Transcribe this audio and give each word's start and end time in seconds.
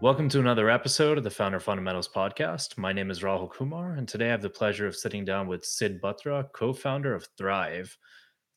Welcome 0.00 0.28
to 0.28 0.38
another 0.38 0.70
episode 0.70 1.18
of 1.18 1.24
the 1.24 1.30
Founder 1.30 1.58
Fundamentals 1.58 2.08
podcast. 2.08 2.78
My 2.78 2.92
name 2.92 3.10
is 3.10 3.22
Rahul 3.22 3.50
Kumar, 3.50 3.94
and 3.94 4.06
today 4.06 4.26
I 4.26 4.30
have 4.30 4.42
the 4.42 4.48
pleasure 4.48 4.86
of 4.86 4.94
sitting 4.94 5.24
down 5.24 5.48
with 5.48 5.64
Sid 5.64 6.00
Batra, 6.00 6.52
co 6.52 6.72
founder 6.72 7.16
of 7.16 7.26
Thrive. 7.36 7.98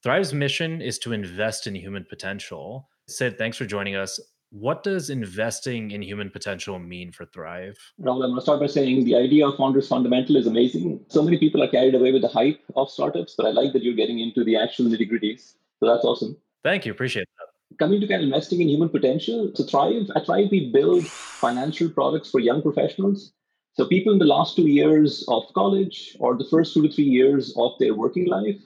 Thrive's 0.04 0.36
mission 0.36 0.84
is 0.84 1.00
to 1.00 1.14
invest 1.14 1.66
in 1.66 1.74
human 1.74 2.06
potential. 2.08 2.88
Sid, 3.08 3.40
thanks 3.40 3.58
for 3.58 3.66
joining 3.66 3.96
us. 3.96 4.20
What 4.52 4.84
does 4.84 5.10
investing 5.10 5.90
in 5.90 6.04
human 6.04 6.30
potential 6.30 6.78
mean 6.78 7.12
for 7.12 7.26
Thrive? 7.26 7.76
Rahul, 8.00 8.24
I'm 8.24 8.30
going 8.30 8.36
to 8.36 8.42
start 8.42 8.60
by 8.60 8.68
saying 8.68 9.06
the 9.06 9.16
idea 9.16 9.48
of 9.48 9.58
Founders 9.58 9.88
Fundamental 9.88 10.36
is 10.36 10.46
amazing. 10.46 11.04
So 11.08 11.24
many 11.24 11.40
people 11.40 11.64
are 11.64 11.70
carried 11.70 11.96
away 11.96 12.12
with 12.12 12.22
the 12.22 12.28
hype 12.28 12.62
of 12.76 12.92
startups, 12.92 13.34
but 13.36 13.48
I 13.48 13.50
like 13.50 13.74
that 13.74 13.82
you're 13.82 13.96
getting 13.96 14.20
into 14.20 14.44
the 14.44 14.58
actual 14.58 14.86
nitty 14.86 15.10
gritties. 15.12 15.56
So 15.80 15.88
that's 15.88 16.06
awesome. 16.06 16.38
Thank 16.64 16.86
you. 16.86 16.92
Appreciate 16.92 17.28
that 17.40 17.51
coming 17.80 18.02
to 18.02 18.08
kind 18.08 18.22
of 18.22 18.26
investing 18.26 18.62
in 18.62 18.70
human 18.70 18.90
potential, 18.90 19.52
to 19.52 19.64
Thrive, 19.64 20.10
at 20.16 20.26
Thrive, 20.26 20.50
we 20.52 20.72
build 20.72 21.06
financial 21.06 21.90
products 21.90 22.30
for 22.30 22.40
young 22.40 22.62
professionals. 22.62 23.34
So 23.74 23.88
people 23.88 24.12
in 24.12 24.20
the 24.20 24.26
last 24.26 24.56
two 24.56 24.68
years 24.68 25.24
of 25.28 25.44
college 25.54 26.16
or 26.20 26.38
the 26.38 26.48
first 26.50 26.74
two 26.74 26.82
to 26.82 26.94
three 26.94 27.06
years 27.06 27.54
of 27.58 27.72
their 27.80 27.94
working 27.94 28.28
life. 28.28 28.60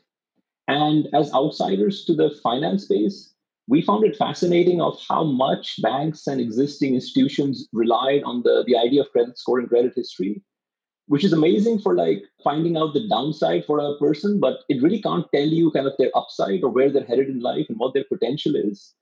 And 0.68 1.08
as 1.14 1.34
outsiders 1.34 2.06
to 2.06 2.16
the 2.16 2.32
finance 2.42 2.86
space, 2.86 3.34
we 3.68 3.82
found 3.82 4.04
it 4.04 4.16
fascinating 4.16 4.82
of 4.82 5.00
how 5.08 5.24
much 5.24 5.82
banks 5.82 6.28
and 6.28 6.42
existing 6.42 6.96
institutions 6.96 7.68
relied 7.74 8.24
on 8.24 8.42
the, 8.44 8.64
the 8.66 8.78
idea 8.78 9.02
of 9.02 9.12
credit 9.12 9.38
score 9.38 9.60
and 9.60 9.70
credit 9.70 9.94
history 9.96 10.42
which 11.08 11.24
is 11.24 11.34
amazing 11.34 11.80
for 11.80 11.96
like 11.96 12.24
finding 12.44 12.78
out 12.78 12.94
the 12.94 13.08
downside 13.08 13.64
for 13.66 13.80
a 13.80 13.98
person, 14.00 14.40
but 14.40 14.60
it 14.70 14.82
really 14.82 15.02
can't 15.02 15.28
tell 15.34 15.48
you 15.48 15.72
kind 15.72 15.88
of 15.88 15.94
their 15.98 16.12
upside 16.16 16.64
or 16.64 16.70
where 16.70 16.92
they're 16.92 17.06
headed 17.06 17.30
in 17.30 17.40
life 17.40 17.66
and 17.70 17.78
what 17.78 17.94
their 17.94 18.06
potential 18.06 18.56
is. 18.56 18.94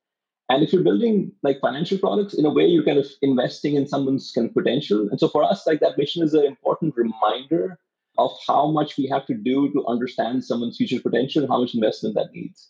And 0.50 0.64
if 0.64 0.74
you're 0.74 0.84
building 0.84 1.32
like 1.42 1.60
financial 1.62 1.98
products, 1.98 2.34
in 2.34 2.46
a 2.46 2.50
way, 2.50 2.66
you're 2.66 2.84
kind 2.84 3.00
of 3.00 3.08
investing 3.22 3.76
in 3.76 3.88
someone's 3.88 4.32
kind 4.32 4.48
of 4.48 4.54
potential. 4.54 5.08
And 5.10 5.20
so 5.20 5.28
for 5.28 5.44
us, 5.44 5.66
like 5.66 5.80
that 5.80 5.98
mission 5.98 6.24
is 6.24 6.34
an 6.34 6.46
important 6.46 6.94
reminder 6.96 7.80
of 8.18 8.32
how 8.46 8.70
much 8.70 8.98
we 8.98 9.08
have 9.08 9.26
to 9.28 9.34
do 9.34 9.72
to 9.74 9.86
understand 9.88 10.44
someone's 10.44 10.78
future 10.78 11.00
potential, 11.00 11.48
how 11.48 11.62
much 11.62 11.74
investment 11.74 12.16
that 12.16 12.32
needs. 12.34 12.70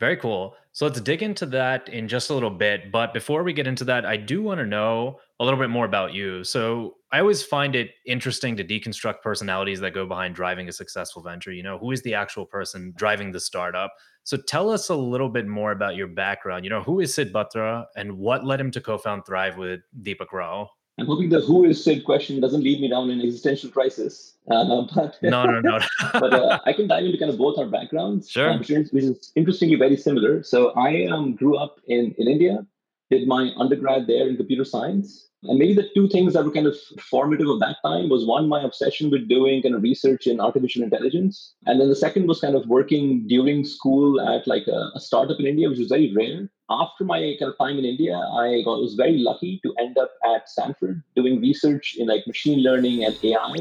Very 0.00 0.16
cool. 0.16 0.56
So 0.72 0.86
let's 0.86 1.00
dig 1.00 1.22
into 1.22 1.46
that 1.46 1.88
in 1.88 2.08
just 2.08 2.28
a 2.28 2.34
little 2.34 2.50
bit. 2.50 2.90
But 2.90 3.14
before 3.14 3.44
we 3.44 3.52
get 3.52 3.68
into 3.68 3.84
that, 3.84 4.04
I 4.04 4.16
do 4.16 4.42
want 4.42 4.58
to 4.58 4.66
know 4.66 5.20
a 5.38 5.44
little 5.44 5.60
bit 5.60 5.70
more 5.70 5.84
about 5.84 6.12
you. 6.12 6.42
So 6.42 6.96
I 7.12 7.20
always 7.20 7.42
find 7.42 7.76
it 7.76 7.90
interesting 8.06 8.56
to 8.56 8.64
deconstruct 8.64 9.20
personalities 9.20 9.80
that 9.80 9.92
go 9.92 10.06
behind 10.06 10.34
driving 10.34 10.70
a 10.70 10.72
successful 10.72 11.22
venture. 11.22 11.52
You 11.52 11.62
know, 11.62 11.76
who 11.76 11.92
is 11.92 12.00
the 12.00 12.14
actual 12.14 12.46
person 12.46 12.94
driving 12.96 13.32
the 13.32 13.40
startup? 13.40 13.92
So 14.24 14.38
tell 14.38 14.70
us 14.70 14.88
a 14.88 14.94
little 14.94 15.28
bit 15.28 15.46
more 15.46 15.72
about 15.72 15.94
your 15.94 16.06
background. 16.06 16.64
You 16.64 16.70
know, 16.70 16.82
who 16.82 17.00
is 17.00 17.14
Sid 17.14 17.30
Batra 17.30 17.84
and 17.96 18.16
what 18.16 18.46
led 18.46 18.60
him 18.60 18.70
to 18.70 18.80
co 18.80 18.96
found 18.96 19.26
Thrive 19.26 19.58
with 19.58 19.80
Deepak 20.02 20.32
Rao? 20.32 20.70
I'm 20.98 21.06
hoping 21.06 21.28
the 21.28 21.40
who 21.40 21.64
is 21.64 21.82
Sid 21.82 22.04
question 22.04 22.40
doesn't 22.40 22.62
lead 22.62 22.80
me 22.80 22.88
down 22.88 23.10
an 23.10 23.20
existential 23.20 23.68
crisis. 23.68 24.36
Uh, 24.50 24.82
but 24.94 25.16
no, 25.22 25.44
no, 25.44 25.60
no. 25.60 25.80
but 26.14 26.32
uh, 26.32 26.60
I 26.64 26.72
can 26.72 26.88
dive 26.88 27.04
into 27.04 27.18
kind 27.18 27.30
of 27.30 27.36
both 27.36 27.58
our 27.58 27.66
backgrounds, 27.66 28.30
sure. 28.30 28.50
Um, 28.50 28.58
which, 28.58 28.70
is, 28.70 29.32
interestingly 29.36 29.76
very 29.76 29.96
similar. 29.98 30.42
So 30.42 30.70
I 30.70 31.06
um, 31.06 31.34
grew 31.34 31.56
up 31.56 31.76
in, 31.88 32.14
in 32.16 32.28
India, 32.28 32.66
did 33.12 33.28
my 33.28 33.50
undergrad 33.58 34.06
there 34.06 34.26
in 34.28 34.36
computer 34.36 34.64
science. 34.64 35.28
And 35.44 35.58
maybe 35.58 35.74
the 35.74 35.90
two 35.94 36.08
things 36.08 36.34
that 36.34 36.44
were 36.44 36.52
kind 36.52 36.68
of 36.68 36.76
formative 37.00 37.48
of 37.48 37.58
that 37.60 37.76
time 37.84 38.08
was 38.08 38.24
one, 38.24 38.48
my 38.48 38.62
obsession 38.62 39.10
with 39.10 39.28
doing 39.28 39.60
kind 39.60 39.74
of 39.74 39.82
research 39.82 40.28
in 40.28 40.40
artificial 40.40 40.84
intelligence. 40.84 41.54
And 41.66 41.80
then 41.80 41.88
the 41.88 41.96
second 41.96 42.28
was 42.28 42.40
kind 42.40 42.54
of 42.54 42.68
working 42.68 43.26
during 43.26 43.64
school 43.64 44.20
at 44.20 44.46
like 44.46 44.68
a, 44.68 44.92
a 44.94 45.00
startup 45.00 45.40
in 45.40 45.46
India, 45.46 45.68
which 45.68 45.80
was 45.80 45.88
very 45.88 46.12
rare. 46.14 46.48
After 46.70 47.04
my 47.04 47.18
kind 47.40 47.50
of 47.50 47.58
time 47.58 47.76
in 47.78 47.84
India, 47.84 48.16
I 48.16 48.62
got, 48.64 48.80
was 48.80 48.94
very 48.94 49.18
lucky 49.18 49.60
to 49.64 49.74
end 49.80 49.98
up 49.98 50.12
at 50.32 50.48
Stanford 50.48 51.02
doing 51.16 51.40
research 51.40 51.96
in 51.98 52.06
like 52.06 52.26
machine 52.26 52.62
learning 52.62 53.04
and 53.04 53.18
AI 53.22 53.56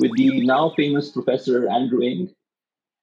with 0.00 0.12
the 0.16 0.44
now 0.44 0.72
famous 0.76 1.10
professor 1.10 1.70
Andrew 1.70 2.02
Ng 2.02 2.28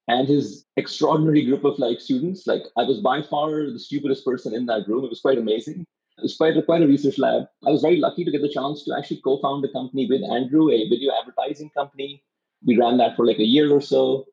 and 0.08 0.28
his 0.28 0.66
extraordinary 0.78 1.44
group 1.46 1.64
of 1.64 1.80
like 1.80 2.00
students. 2.00 2.46
Like 2.46 2.64
I 2.78 2.84
was 2.84 3.00
by 3.00 3.22
far 3.22 3.72
the 3.72 3.80
stupidest 3.80 4.26
person 4.26 4.54
in 4.54 4.66
that 4.68 4.88
room. 4.88 5.04
It 5.04 5.10
was 5.10 5.22
quite 5.22 5.38
amazing. 5.38 5.86
It 6.18 6.22
was 6.22 6.38
quite 6.38 6.56
a, 6.56 6.64
quite 6.64 6.82
a 6.82 6.88
research 6.88 7.18
lab. 7.18 7.48
I 7.68 7.72
was 7.72 7.82
very 7.82 7.98
lucky 7.98 8.24
to 8.24 8.32
get 8.32 8.42
the 8.42 8.50
chance 8.50 8.84
to 8.86 8.96
actually 8.98 9.22
co-found 9.22 9.66
a 9.66 9.72
company 9.72 10.08
with 10.10 10.22
Andrew, 10.32 10.70
a 10.70 10.88
video 10.88 11.12
advertising 11.20 11.72
company. 11.72 12.24
We 12.66 12.78
ran 12.78 12.98
that 12.98 13.16
for 13.16 13.26
like 13.26 13.40
a 13.40 13.44
year 13.44 13.72
or 13.72 13.82
so. 13.82 14.26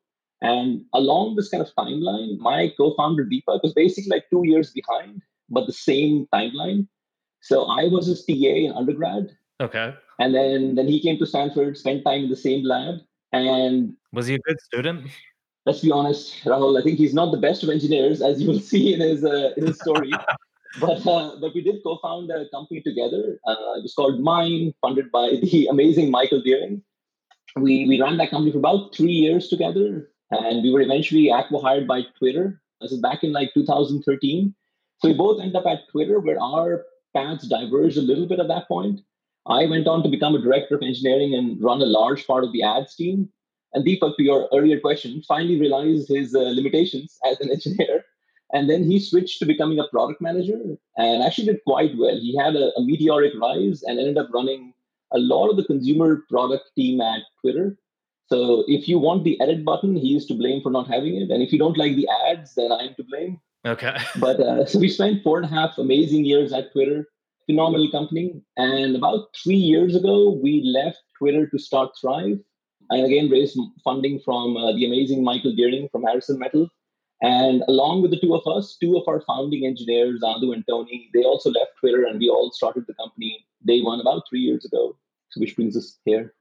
And 0.43 0.85
along 0.93 1.37
this 1.37 1.49
kind 1.49 1.63
of 1.63 1.75
timeline, 1.75 2.39
my 2.39 2.73
co-founder 2.77 3.25
Deepak 3.25 3.63
was 3.63 3.73
basically 3.75 4.11
like 4.11 4.25
two 4.31 4.43
years 4.45 4.71
behind, 4.71 5.23
but 5.49 5.67
the 5.67 5.73
same 5.73 6.27
timeline. 6.33 6.87
So 7.41 7.65
I 7.65 7.89
was 7.89 8.07
his 8.07 8.25
TA 8.25 8.33
in 8.33 8.73
undergrad. 8.73 9.37
Okay. 9.61 9.95
And 10.19 10.35
then 10.35 10.75
then 10.77 10.87
he 10.87 11.01
came 11.01 11.19
to 11.19 11.27
Stanford, 11.27 11.77
spent 11.77 12.05
time 12.05 12.25
in 12.25 12.31
the 12.31 12.37
same 12.37 12.65
lab. 12.65 13.01
And 13.33 13.95
was 14.13 14.27
he 14.27 14.35
a 14.35 14.39
good 14.39 14.61
student? 14.61 15.11
Let's 15.65 15.81
be 15.81 15.93
honest, 15.93 16.43
Rahul. 16.45 16.79
I 16.79 16.83
think 16.83 16.99
he's 16.99 17.15
not 17.15 17.31
the 17.31 17.39
best 17.39 17.63
of 17.63 17.69
engineers, 17.69 18.21
as 18.21 18.41
you 18.43 18.49
will 18.49 18.61
see 18.73 18.95
in 18.95 19.01
his 19.01 19.25
uh, 19.25 19.53
in 19.57 19.67
his 19.67 19.79
story. 19.79 20.11
but 20.81 21.07
uh, 21.07 21.37
but 21.41 21.55
we 21.55 21.63
did 21.63 21.83
co-found 21.85 22.31
a 22.31 22.49
company 22.51 22.81
together. 22.81 23.39
Uh, 23.47 23.77
it 23.79 23.83
was 23.83 23.95
called 23.95 24.21
Mine, 24.21 24.73
funded 24.81 25.11
by 25.13 25.37
the 25.43 25.67
amazing 25.71 26.11
Michael 26.11 26.43
Dearing. 26.43 26.83
We 27.57 27.87
we 27.87 28.01
ran 28.01 28.17
that 28.17 28.31
company 28.31 28.53
for 28.53 28.59
about 28.59 28.95
three 28.95 29.13
years 29.13 29.49
together, 29.49 30.11
and 30.31 30.63
we 30.63 30.73
were 30.73 30.81
eventually 30.81 31.29
acquired 31.31 31.87
by 31.87 32.03
Twitter. 32.19 32.61
This 32.81 32.93
is 32.93 33.01
back 33.01 33.23
in 33.23 33.33
like 33.33 33.55
2013. 33.55 34.55
So 34.99 35.09
we 35.09 35.15
both 35.15 35.41
ended 35.41 35.57
up 35.57 35.67
at 35.67 35.89
Twitter, 35.91 36.19
where 36.19 36.41
our 36.41 36.85
paths 37.15 37.47
diverged 37.47 37.99
a 37.99 38.03
little 38.03 38.27
bit 38.27 38.41
at 38.41 38.49
that 38.49 38.67
point. 38.69 39.01
I 39.47 39.67
went 39.67 39.89
on 39.89 40.03
to 40.03 40.09
become 40.09 40.35
a 40.35 40.41
director 40.41 40.77
of 40.77 40.83
engineering 40.83 41.35
and 41.35 41.63
run 41.63 41.83
a 41.83 41.87
large 41.87 42.27
part 42.27 42.45
of 42.45 42.53
the 42.53 42.63
ads 42.63 42.95
team. 42.95 43.29
And 43.75 43.87
Deepak, 43.87 44.17
to 44.17 44.23
your 44.23 44.49
earlier 44.53 44.79
question, 44.81 45.23
finally 45.27 45.59
realized 45.59 46.09
his 46.09 46.35
uh, 46.35 46.41
limitations 46.41 47.19
as 47.25 47.41
an 47.41 47.51
engineer 47.57 48.05
and 48.53 48.69
then 48.69 48.85
he 48.85 49.01
switched 49.01 49.39
to 49.39 49.47
becoming 49.47 49.79
a 49.79 49.89
product 49.89 50.21
manager 50.21 50.61
and 50.97 51.23
actually 51.23 51.47
did 51.47 51.65
quite 51.67 51.97
well. 51.97 52.15
He 52.15 52.37
had 52.37 52.55
a, 52.55 52.71
a, 52.77 52.83
meteoric 52.83 53.33
rise 53.41 53.83
and 53.83 53.99
ended 53.99 54.19
up 54.19 54.29
running 54.33 54.75
a 55.13 55.19
lot 55.19 55.49
of 55.49 55.57
the 55.57 55.65
consumer 55.65 56.25
product 56.29 56.71
team 56.77 57.01
at 57.01 57.23
Twitter. 57.41 57.77
So 58.27 58.65
if 58.69 58.89
you 58.89 58.99
want 58.99 59.25
the 59.25 59.41
edit 59.41 59.65
button, 59.65 59.97
he 59.97 60.17
is 60.17 60.27
to 60.27 60.35
blame 60.35 60.63
for 60.63 60.71
not 60.71 60.87
having 60.87 61.17
it. 61.17 61.31
And 61.31 61.43
if 61.43 61.53
you 61.53 61.59
don't 61.59 61.79
like 61.79 61.97
the 61.97 62.09
ads, 62.29 62.55
then 62.55 62.73
I'm 62.73 62.95
to 62.95 63.05
blame. 63.05 63.41
Okay. 63.67 63.97
but 64.21 64.41
uh, 64.41 64.67
so 64.67 64.79
we 64.79 64.89
spent 64.89 65.23
four 65.23 65.39
and 65.39 65.47
a 65.47 65.55
half 65.55 65.79
amazing 65.79 66.25
years 66.25 66.53
at 66.53 66.73
Twitter, 66.73 67.09
phenomenal 67.47 67.91
company. 67.91 68.43
And 68.59 68.97
about 68.97 69.29
three 69.43 69.57
years 69.57 69.97
ago, 69.97 70.31
we 70.31 70.63
left 70.63 71.01
Twitter 71.19 71.47
to 71.47 71.59
start 71.59 71.93
Thrive. 72.01 72.39
And 72.93 73.07
again, 73.07 73.31
raised 73.31 73.59
funding 73.83 74.21
from 74.25 74.57
uh, 74.57 74.73
the 74.73 74.85
amazing 74.87 75.25
Michael 75.25 75.55
Dearing 75.57 75.89
from 75.91 76.03
Harrison 76.03 76.39
Metal 76.39 76.69
and 77.23 77.63
along 77.69 78.03
with 78.03 78.11
the 78.11 78.19
two 78.19 78.35
of 78.35 78.45
us, 78.49 78.77
two 78.81 78.97
of 78.97 79.07
our 79.07 79.21
founding 79.21 79.65
engineers, 79.65 80.23
Adu 80.23 80.53
and 80.53 80.65
Tony, 80.69 81.09
they 81.15 81.23
also 81.23 81.51
left 81.51 81.71
Twitter 81.79 82.05
and 82.05 82.19
we 82.19 82.29
all 82.29 82.51
started 82.51 82.85
the 82.89 82.95
company 82.95 83.47
day 83.65 83.81
one 83.81 84.01
about 84.01 84.25
three 84.29 84.41
years 84.41 84.65
ago. 84.65 84.97
So 85.31 85.41
which 85.41 85.55
brings 85.55 85.77
us 85.77 85.99
here. 86.05 86.35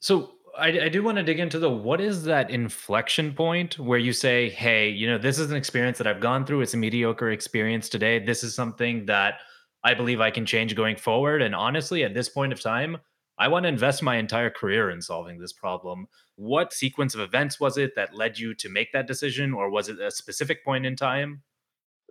So 0.00 0.32
I, 0.56 0.68
I 0.82 0.88
do 0.90 1.02
want 1.02 1.16
to 1.16 1.24
dig 1.24 1.40
into 1.40 1.58
the 1.58 1.70
what 1.70 2.02
is 2.02 2.24
that 2.24 2.50
inflection 2.50 3.32
point 3.32 3.78
where 3.78 3.98
you 3.98 4.12
say, 4.12 4.50
hey, 4.50 4.90
you 4.90 5.06
know, 5.06 5.16
this 5.16 5.38
is 5.38 5.50
an 5.50 5.56
experience 5.56 5.96
that 5.98 6.06
I've 6.06 6.20
gone 6.20 6.44
through. 6.44 6.60
It's 6.60 6.74
a 6.74 6.76
mediocre 6.76 7.30
experience 7.30 7.88
today. 7.88 8.18
This 8.18 8.44
is 8.44 8.54
something 8.54 9.06
that 9.06 9.40
I 9.84 9.94
believe 9.94 10.20
I 10.20 10.30
can 10.30 10.44
change 10.44 10.74
going 10.74 10.96
forward. 10.96 11.40
And 11.40 11.54
honestly, 11.54 12.04
at 12.04 12.12
this 12.12 12.28
point 12.28 12.52
of 12.52 12.60
time, 12.60 12.98
I 13.38 13.48
want 13.48 13.64
to 13.64 13.68
invest 13.68 14.02
my 14.02 14.16
entire 14.16 14.50
career 14.50 14.90
in 14.90 15.02
solving 15.02 15.38
this 15.38 15.52
problem. 15.52 16.08
What 16.36 16.72
sequence 16.72 17.14
of 17.14 17.20
events 17.20 17.60
was 17.60 17.76
it 17.76 17.94
that 17.94 18.14
led 18.14 18.38
you 18.38 18.54
to 18.54 18.68
make 18.68 18.92
that 18.92 19.06
decision, 19.06 19.52
or 19.52 19.70
was 19.70 19.88
it 19.88 20.00
a 20.00 20.10
specific 20.10 20.64
point 20.64 20.86
in 20.86 20.96
time? 20.96 21.42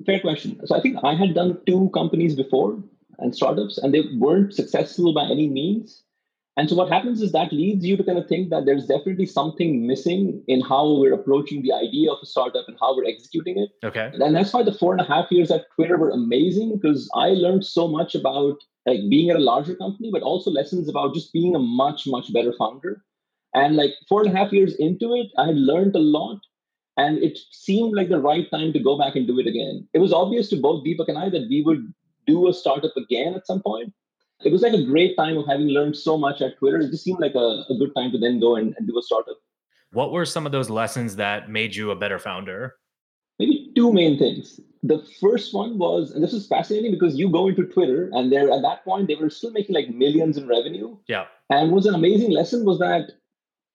Fair 0.05 0.19
question. 0.19 0.59
So 0.65 0.75
I 0.75 0.81
think 0.81 0.97
I 1.03 1.15
had 1.15 1.33
done 1.33 1.57
two 1.65 1.89
companies 1.93 2.35
before 2.35 2.83
and 3.19 3.35
startups, 3.35 3.77
and 3.77 3.93
they 3.93 4.03
weren't 4.17 4.53
successful 4.53 5.13
by 5.13 5.23
any 5.23 5.47
means. 5.47 6.03
And 6.57 6.69
so 6.69 6.75
what 6.75 6.89
happens 6.89 7.21
is 7.21 7.33
that 7.33 7.51
leads 7.51 7.83
you 7.83 7.97
to 7.97 8.03
kind 8.03 8.17
of 8.17 8.27
think 8.27 8.49
that 8.49 8.65
there's 8.65 8.85
definitely 8.85 9.25
something 9.25 9.85
missing 9.85 10.41
in 10.47 10.61
how 10.61 10.97
we're 10.97 11.13
approaching 11.13 11.61
the 11.63 11.73
idea 11.73 12.11
of 12.11 12.17
a 12.21 12.25
startup 12.25 12.65
and 12.67 12.77
how 12.79 12.95
we're 12.95 13.05
executing 13.05 13.57
it. 13.57 13.69
Okay. 13.85 14.09
And 14.13 14.33
that's 14.33 14.53
why 14.53 14.63
the 14.63 14.71
four 14.71 14.93
and 14.93 15.01
a 15.01 15.05
half 15.05 15.25
years 15.31 15.51
at 15.51 15.65
Twitter 15.75 15.97
were 15.97 16.11
amazing 16.11 16.77
because 16.79 17.09
I 17.13 17.29
learned 17.29 17.65
so 17.65 17.89
much 17.89 18.15
about 18.15 18.57
like 18.85 18.99
being 19.09 19.29
at 19.29 19.35
a 19.35 19.39
larger 19.39 19.75
company, 19.75 20.09
but 20.11 20.21
also 20.21 20.51
lessons 20.51 20.87
about 20.87 21.13
just 21.13 21.33
being 21.33 21.55
a 21.55 21.59
much, 21.59 22.07
much 22.07 22.31
better 22.31 22.53
founder. 22.57 23.03
And 23.53 23.75
like 23.75 23.91
four 24.07 24.21
and 24.21 24.31
a 24.31 24.37
half 24.37 24.51
years 24.51 24.75
into 24.75 25.13
it, 25.15 25.27
I 25.37 25.47
had 25.47 25.55
learned 25.55 25.95
a 25.95 25.99
lot. 25.99 26.39
And 26.97 27.17
it 27.23 27.37
seemed 27.51 27.93
like 27.95 28.09
the 28.09 28.19
right 28.19 28.49
time 28.51 28.71
to 28.73 28.79
go 28.79 28.97
back 28.97 29.15
and 29.15 29.27
do 29.27 29.39
it 29.39 29.47
again. 29.47 29.87
It 29.93 29.99
was 29.99 30.13
obvious 30.13 30.49
to 30.49 30.61
both 30.61 30.85
Deepak 30.85 31.09
and 31.09 31.17
I 31.17 31.29
that 31.29 31.47
we 31.49 31.61
would 31.61 31.93
do 32.25 32.47
a 32.47 32.53
startup 32.53 32.95
again 32.95 33.33
at 33.33 33.47
some 33.47 33.61
point. 33.61 33.93
It 34.43 34.51
was 34.51 34.61
like 34.61 34.73
a 34.73 34.85
great 34.85 35.15
time 35.17 35.37
of 35.37 35.47
having 35.47 35.67
learned 35.67 35.97
so 35.97 36.17
much 36.17 36.41
at 36.41 36.57
Twitter. 36.57 36.79
It 36.79 36.91
just 36.91 37.03
seemed 37.03 37.19
like 37.19 37.35
a, 37.35 37.65
a 37.69 37.75
good 37.77 37.93
time 37.95 38.11
to 38.11 38.17
then 38.17 38.39
go 38.39 38.55
and, 38.55 38.75
and 38.77 38.87
do 38.87 38.97
a 38.97 39.01
startup. 39.01 39.37
What 39.91 40.11
were 40.11 40.25
some 40.25 40.45
of 40.45 40.51
those 40.51 40.69
lessons 40.69 41.15
that 41.15 41.49
made 41.49 41.75
you 41.75 41.91
a 41.91 41.95
better 41.95 42.19
founder? 42.19 42.75
Two 43.75 43.91
main 43.91 44.17
things. 44.17 44.59
The 44.83 45.03
first 45.19 45.53
one 45.53 45.77
was, 45.77 46.11
and 46.11 46.23
this 46.23 46.33
is 46.33 46.47
fascinating 46.47 46.91
because 46.91 47.15
you 47.15 47.29
go 47.29 47.47
into 47.47 47.65
Twitter 47.65 48.09
and 48.13 48.31
they're 48.31 48.51
at 48.51 48.61
that 48.61 48.83
point 48.85 49.07
they 49.07 49.15
were 49.15 49.29
still 49.29 49.51
making 49.51 49.75
like 49.75 49.89
millions 49.89 50.37
in 50.37 50.47
revenue. 50.47 50.95
Yeah. 51.07 51.25
And 51.49 51.71
was 51.71 51.85
an 51.85 51.95
amazing 51.95 52.31
lesson 52.31 52.65
was 52.65 52.79
that 52.79 53.11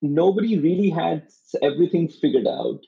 nobody 0.01 0.57
really 0.57 0.89
had 0.89 1.27
everything 1.61 2.07
figured 2.07 2.47
out. 2.47 2.79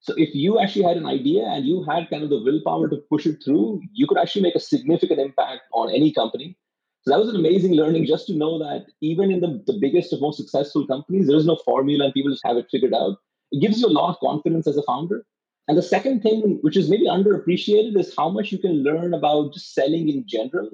So 0.00 0.14
if 0.16 0.34
you 0.34 0.58
actually 0.58 0.84
had 0.84 0.96
an 0.96 1.06
idea 1.06 1.44
and 1.44 1.66
you 1.66 1.84
had 1.84 2.08
kind 2.08 2.22
of 2.22 2.30
the 2.30 2.42
willpower 2.42 2.88
to 2.88 2.96
push 3.10 3.26
it 3.26 3.42
through, 3.44 3.82
you 3.92 4.06
could 4.06 4.18
actually 4.18 4.42
make 4.42 4.54
a 4.54 4.60
significant 4.60 5.20
impact 5.20 5.62
on 5.72 5.90
any 5.90 6.12
company. 6.12 6.56
So 7.02 7.10
that 7.10 7.18
was 7.18 7.30
an 7.30 7.36
amazing 7.36 7.72
learning 7.72 8.06
just 8.06 8.26
to 8.26 8.34
know 8.34 8.58
that 8.58 8.86
even 9.00 9.30
in 9.30 9.40
the, 9.40 9.62
the 9.66 9.78
biggest 9.80 10.12
of 10.12 10.20
most 10.20 10.36
successful 10.36 10.86
companies, 10.86 11.26
there 11.26 11.36
is 11.36 11.46
no 11.46 11.56
formula 11.64 12.04
and 12.04 12.14
people 12.14 12.30
just 12.30 12.46
have 12.46 12.56
it 12.56 12.68
figured 12.70 12.94
out. 12.94 13.16
It 13.52 13.60
gives 13.60 13.80
you 13.80 13.86
a 13.86 13.88
lot 13.88 14.10
of 14.10 14.20
confidence 14.20 14.66
as 14.66 14.76
a 14.76 14.82
founder. 14.82 15.24
And 15.70 15.78
the 15.78 15.82
second 15.82 16.20
thing, 16.20 16.58
which 16.62 16.76
is 16.76 16.90
maybe 16.90 17.06
underappreciated, 17.06 17.96
is 17.96 18.12
how 18.18 18.28
much 18.28 18.50
you 18.50 18.58
can 18.58 18.82
learn 18.82 19.14
about 19.14 19.54
just 19.54 19.72
selling 19.72 20.08
in 20.08 20.24
general. 20.26 20.68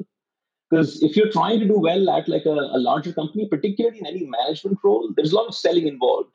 Because 0.70 1.02
if 1.02 1.14
you're 1.14 1.30
trying 1.30 1.60
to 1.60 1.68
do 1.68 1.78
well 1.78 2.08
at 2.08 2.30
like 2.30 2.46
a, 2.46 2.54
a 2.78 2.80
larger 2.80 3.12
company, 3.12 3.46
particularly 3.46 3.98
in 3.98 4.06
any 4.06 4.24
management 4.24 4.78
role, 4.82 5.12
there's 5.14 5.32
a 5.32 5.36
lot 5.36 5.48
of 5.48 5.54
selling 5.54 5.86
involved. 5.86 6.30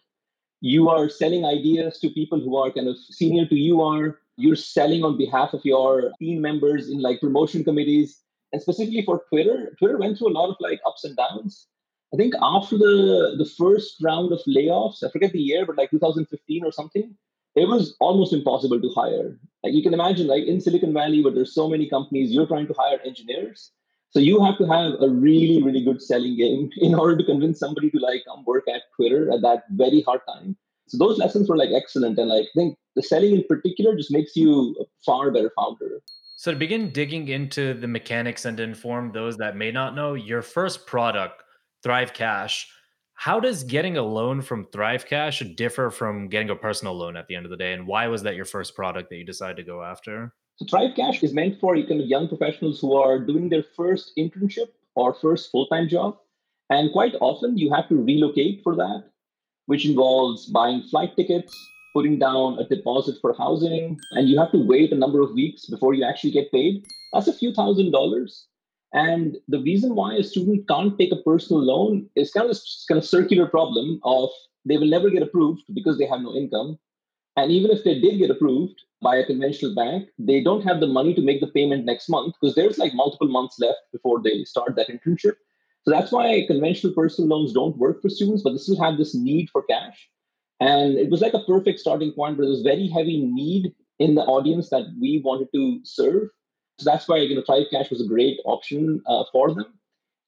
You 0.59 0.89
are 0.89 1.09
selling 1.09 1.43
ideas 1.43 1.97
to 2.01 2.11
people 2.11 2.39
who 2.39 2.55
are 2.55 2.69
kind 2.69 2.87
of 2.87 2.97
senior 2.99 3.47
to 3.47 3.55
you 3.55 3.81
are. 3.81 4.19
You're 4.37 4.55
selling 4.55 5.03
on 5.03 5.17
behalf 5.17 5.55
of 5.55 5.65
your 5.65 6.11
team 6.19 6.39
members 6.39 6.87
in 6.87 7.01
like 7.01 7.19
promotion 7.19 7.63
committees. 7.63 8.19
And 8.53 8.61
specifically 8.61 9.03
for 9.03 9.23
Twitter, 9.29 9.75
Twitter 9.79 9.97
went 9.97 10.19
through 10.19 10.29
a 10.29 10.37
lot 10.37 10.51
of 10.51 10.57
like 10.59 10.81
ups 10.85 11.03
and 11.03 11.17
downs. 11.17 11.65
I 12.13 12.17
think 12.17 12.35
after 12.39 12.77
the 12.77 13.37
the 13.39 13.49
first 13.57 13.95
round 14.03 14.31
of 14.31 14.39
layoffs, 14.47 15.03
I 15.03 15.09
forget 15.09 15.31
the 15.31 15.41
year, 15.41 15.65
but 15.65 15.77
like 15.77 15.89
2015 15.89 16.63
or 16.63 16.71
something, 16.71 17.17
it 17.56 17.68
was 17.68 17.95
almost 18.00 18.33
impossible 18.33 18.81
to 18.81 18.89
hire. 18.89 19.38
Like 19.63 19.74
you 19.74 19.83
can 19.83 19.94
imagine, 19.94 20.27
like 20.27 20.45
in 20.45 20.62
Silicon 20.62 20.94
Valley, 20.94 21.24
where 21.24 21.33
there's 21.33 21.53
so 21.53 21.69
many 21.69 21.89
companies, 21.89 22.31
you're 22.31 22.48
trying 22.48 22.68
to 22.68 22.75
hire 22.77 23.00
engineers. 23.06 23.71
So 24.12 24.19
you 24.19 24.44
have 24.44 24.57
to 24.57 24.65
have 24.65 24.94
a 25.01 25.09
really, 25.09 25.63
really 25.63 25.83
good 25.83 26.01
selling 26.01 26.36
game 26.38 26.69
in 26.77 26.95
order 26.95 27.18
to 27.18 27.24
convince 27.24 27.59
somebody 27.59 27.89
to 27.92 28.00
like 28.00 28.24
come 28.27 28.44
work 28.45 28.65
at 28.68 28.83
Twitter 28.95 29.31
at 29.31 29.42
that 29.42 29.63
very 29.71 30.01
hard 30.01 30.21
time. 30.27 30.57
So 30.88 30.98
those 30.98 31.18
lessons 31.18 31.48
were 31.48 31.57
like 31.57 31.69
excellent. 31.74 32.18
And 32.18 32.30
like 32.30 32.44
I 32.44 32.59
think 32.59 32.77
the 32.95 33.03
selling 33.03 33.33
in 33.33 33.44
particular 33.48 33.95
just 33.95 34.12
makes 34.12 34.36
you 34.36 34.75
a 34.81 34.86
far 35.06 35.31
better 35.31 35.51
founder. 35.56 36.01
So 36.36 36.51
to 36.51 36.57
begin 36.57 36.92
digging 36.92 37.27
into 37.27 37.74
the 37.75 37.88
mechanics 37.88 38.45
and 38.45 38.59
inform 38.59 39.12
those 39.12 39.38
that 39.38 39.56
may 39.56 39.71
not 39.71 39.95
know, 39.95 40.15
your 40.15 40.42
first 40.42 40.88
product, 40.88 41.44
Thrive 41.83 42.13
Cash, 42.13 42.68
how 43.21 43.39
does 43.39 43.63
getting 43.63 43.97
a 43.97 44.01
loan 44.01 44.41
from 44.41 44.65
Thrive 44.65 45.06
Cash 45.06 45.44
differ 45.56 45.91
from 45.91 46.27
getting 46.27 46.50
a 46.50 46.56
personal 46.56 46.95
loan 46.95 47.15
at 47.15 47.27
the 47.27 47.35
end 47.35 47.45
of 47.45 47.51
the 47.51 47.56
day? 47.56 47.73
And 47.73 47.85
why 47.85 48.07
was 48.07 48.23
that 48.23 48.33
your 48.33 48.45
first 48.45 48.73
product 48.73 49.12
that 49.12 49.18
you 49.18 49.23
decided 49.23 49.57
to 49.57 49.63
go 49.63 49.83
after? 49.83 50.33
So 50.56 50.65
Thrive 50.65 50.95
Cash 50.95 51.21
is 51.21 51.31
meant 51.31 51.59
for 51.59 51.75
kind 51.75 52.01
of 52.01 52.07
young 52.07 52.27
professionals 52.27 52.79
who 52.81 52.95
are 52.95 53.19
doing 53.19 53.47
their 53.47 53.63
first 53.77 54.13
internship 54.18 54.69
or 54.95 55.13
first 55.13 55.51
full-time 55.51 55.88
job. 55.88 56.18
And 56.71 56.91
quite 56.91 57.13
often 57.21 57.59
you 57.59 57.71
have 57.71 57.88
to 57.89 58.03
relocate 58.03 58.62
for 58.63 58.75
that, 58.75 59.03
which 59.68 59.85
involves 59.85 60.47
buying 60.47 60.81
flight 60.89 61.15
tickets, 61.15 61.56
putting 61.94 62.18
down 62.18 62.57
a 62.57 62.68
deposit 62.68 63.18
for 63.21 63.35
housing, 63.38 64.00
and 64.13 64.29
you 64.29 64.39
have 64.39 64.51
to 64.53 64.65
wait 64.65 64.91
a 64.91 64.97
number 64.97 65.21
of 65.21 65.33
weeks 65.33 65.68
before 65.68 65.94
you 65.94 66.03
actually 66.03 66.31
get 66.31 66.51
paid. 66.51 66.83
That's 67.13 67.27
a 67.27 67.38
few 67.38 67.53
thousand 67.53 67.91
dollars. 67.91 68.47
And 68.93 69.38
the 69.47 69.61
reason 69.61 69.95
why 69.95 70.15
a 70.15 70.23
student 70.23 70.67
can't 70.67 70.97
take 70.97 71.11
a 71.11 71.21
personal 71.23 71.63
loan 71.63 72.09
is 72.15 72.31
kind 72.31 72.45
of 72.45 72.51
this 72.51 72.85
kind 72.88 72.97
of 72.97 73.05
circular 73.05 73.47
problem 73.47 73.99
of 74.03 74.29
they 74.65 74.77
will 74.77 74.88
never 74.88 75.09
get 75.09 75.23
approved 75.23 75.63
because 75.73 75.97
they 75.97 76.05
have 76.05 76.21
no 76.21 76.35
income. 76.35 76.77
And 77.38 77.51
even 77.51 77.71
if 77.71 77.83
they 77.83 77.99
did 77.99 78.17
get 78.17 78.29
approved 78.29 78.81
by 79.01 79.15
a 79.15 79.25
conventional 79.25 79.73
bank, 79.73 80.09
they 80.19 80.43
don't 80.43 80.63
have 80.63 80.81
the 80.81 80.88
money 80.88 81.13
to 81.13 81.21
make 81.21 81.39
the 81.39 81.47
payment 81.47 81.85
next 81.85 82.09
month 82.09 82.35
because 82.39 82.55
there's 82.55 82.77
like 82.77 82.93
multiple 82.93 83.29
months 83.29 83.57
left 83.59 83.79
before 83.93 84.21
they 84.21 84.43
start 84.43 84.75
that 84.75 84.89
internship. 84.89 85.35
So 85.83 85.91
that's 85.91 86.11
why 86.11 86.45
conventional 86.47 86.94
personal 86.94 87.29
loans 87.29 87.53
don't 87.53 87.77
work 87.77 88.01
for 88.01 88.09
students, 88.09 88.44
but 88.44 88.51
this 88.51 88.67
will 88.67 88.83
have 88.83 88.97
this 88.97 89.15
need 89.15 89.49
for 89.49 89.63
cash. 89.63 90.09
And 90.59 90.97
it 90.97 91.09
was 91.09 91.21
like 91.21 91.33
a 91.33 91.44
perfect 91.45 91.79
starting 91.79 92.11
point, 92.11 92.37
but 92.37 92.44
there 92.44 92.51
was 92.51 92.61
very 92.61 92.87
heavy 92.87 93.25
need 93.25 93.73
in 93.97 94.13
the 94.13 94.21
audience 94.21 94.69
that 94.69 94.85
we 94.99 95.21
wanted 95.23 95.47
to 95.55 95.79
serve. 95.83 96.29
So 96.81 96.89
that's 96.89 97.07
why 97.07 97.18
you 97.18 97.36
know 97.36 97.44
Thrive 97.45 97.68
Cash 97.72 97.89
was 97.89 98.01
a 98.01 98.07
great 98.07 98.39
option 98.45 99.01
uh, 99.07 99.24
for 99.31 99.54
them. 99.54 99.66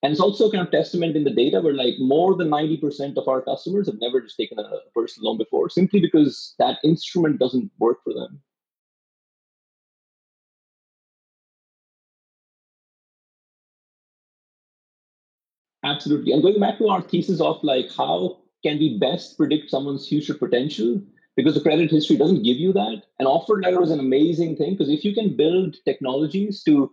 And 0.03 0.11
it's 0.11 0.21
also 0.21 0.51
kind 0.51 0.65
of 0.65 0.71
testament 0.71 1.15
in 1.15 1.23
the 1.23 1.31
data 1.31 1.61
where 1.61 1.73
like 1.73 1.95
more 1.99 2.35
than 2.35 2.49
90% 2.49 3.17
of 3.17 3.27
our 3.27 3.41
customers 3.41 3.87
have 3.87 3.99
never 4.01 4.21
just 4.21 4.37
taken 4.37 4.59
a 4.59 4.69
personal 4.95 5.29
loan 5.31 5.37
before, 5.39 5.69
simply 5.69 5.99
because 6.01 6.55
that 6.59 6.79
instrument 6.83 7.39
doesn't 7.39 7.71
work 7.79 7.99
for 8.03 8.13
them. 8.13 8.41
Absolutely. 15.83 16.31
And 16.31 16.41
going 16.41 16.59
back 16.59 16.77
to 16.79 16.87
our 16.89 17.01
thesis 17.01 17.39
of 17.41 17.63
like 17.63 17.91
how 17.95 18.39
can 18.63 18.79
we 18.79 18.97
best 18.97 19.37
predict 19.37 19.69
someone's 19.69 20.07
future 20.07 20.33
potential, 20.33 21.01
because 21.35 21.55
the 21.55 21.61
credit 21.61 21.89
history 21.89 22.17
doesn't 22.17 22.43
give 22.43 22.57
you 22.57 22.73
that. 22.73 23.03
An 23.19 23.25
offer 23.25 23.59
letter 23.61 23.81
is 23.81 23.91
an 23.91 23.99
amazing 23.99 24.55
thing 24.55 24.71
because 24.71 24.89
if 24.89 25.03
you 25.03 25.13
can 25.13 25.35
build 25.35 25.75
technologies 25.85 26.63
to 26.63 26.91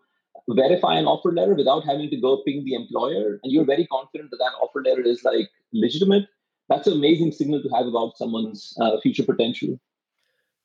verify 0.48 0.98
an 0.98 1.06
offer 1.06 1.32
letter 1.32 1.54
without 1.54 1.84
having 1.84 2.10
to 2.10 2.20
go 2.20 2.42
ping 2.44 2.64
the 2.64 2.75
employer 2.75 3.38
and 3.42 3.52
you're 3.52 3.64
very 3.64 3.87
confident 3.87 4.31
that 4.31 4.38
that 4.38 4.52
offer 4.60 4.82
letter 4.82 5.02
is 5.02 5.22
like 5.22 5.48
legitimate 5.72 6.26
that's 6.69 6.87
an 6.87 6.94
amazing 6.94 7.32
signal 7.32 7.60
to 7.60 7.69
have 7.70 7.87
about 7.87 8.16
someone's 8.16 8.75
uh, 8.81 8.98
future 9.00 9.25
potential. 9.25 9.78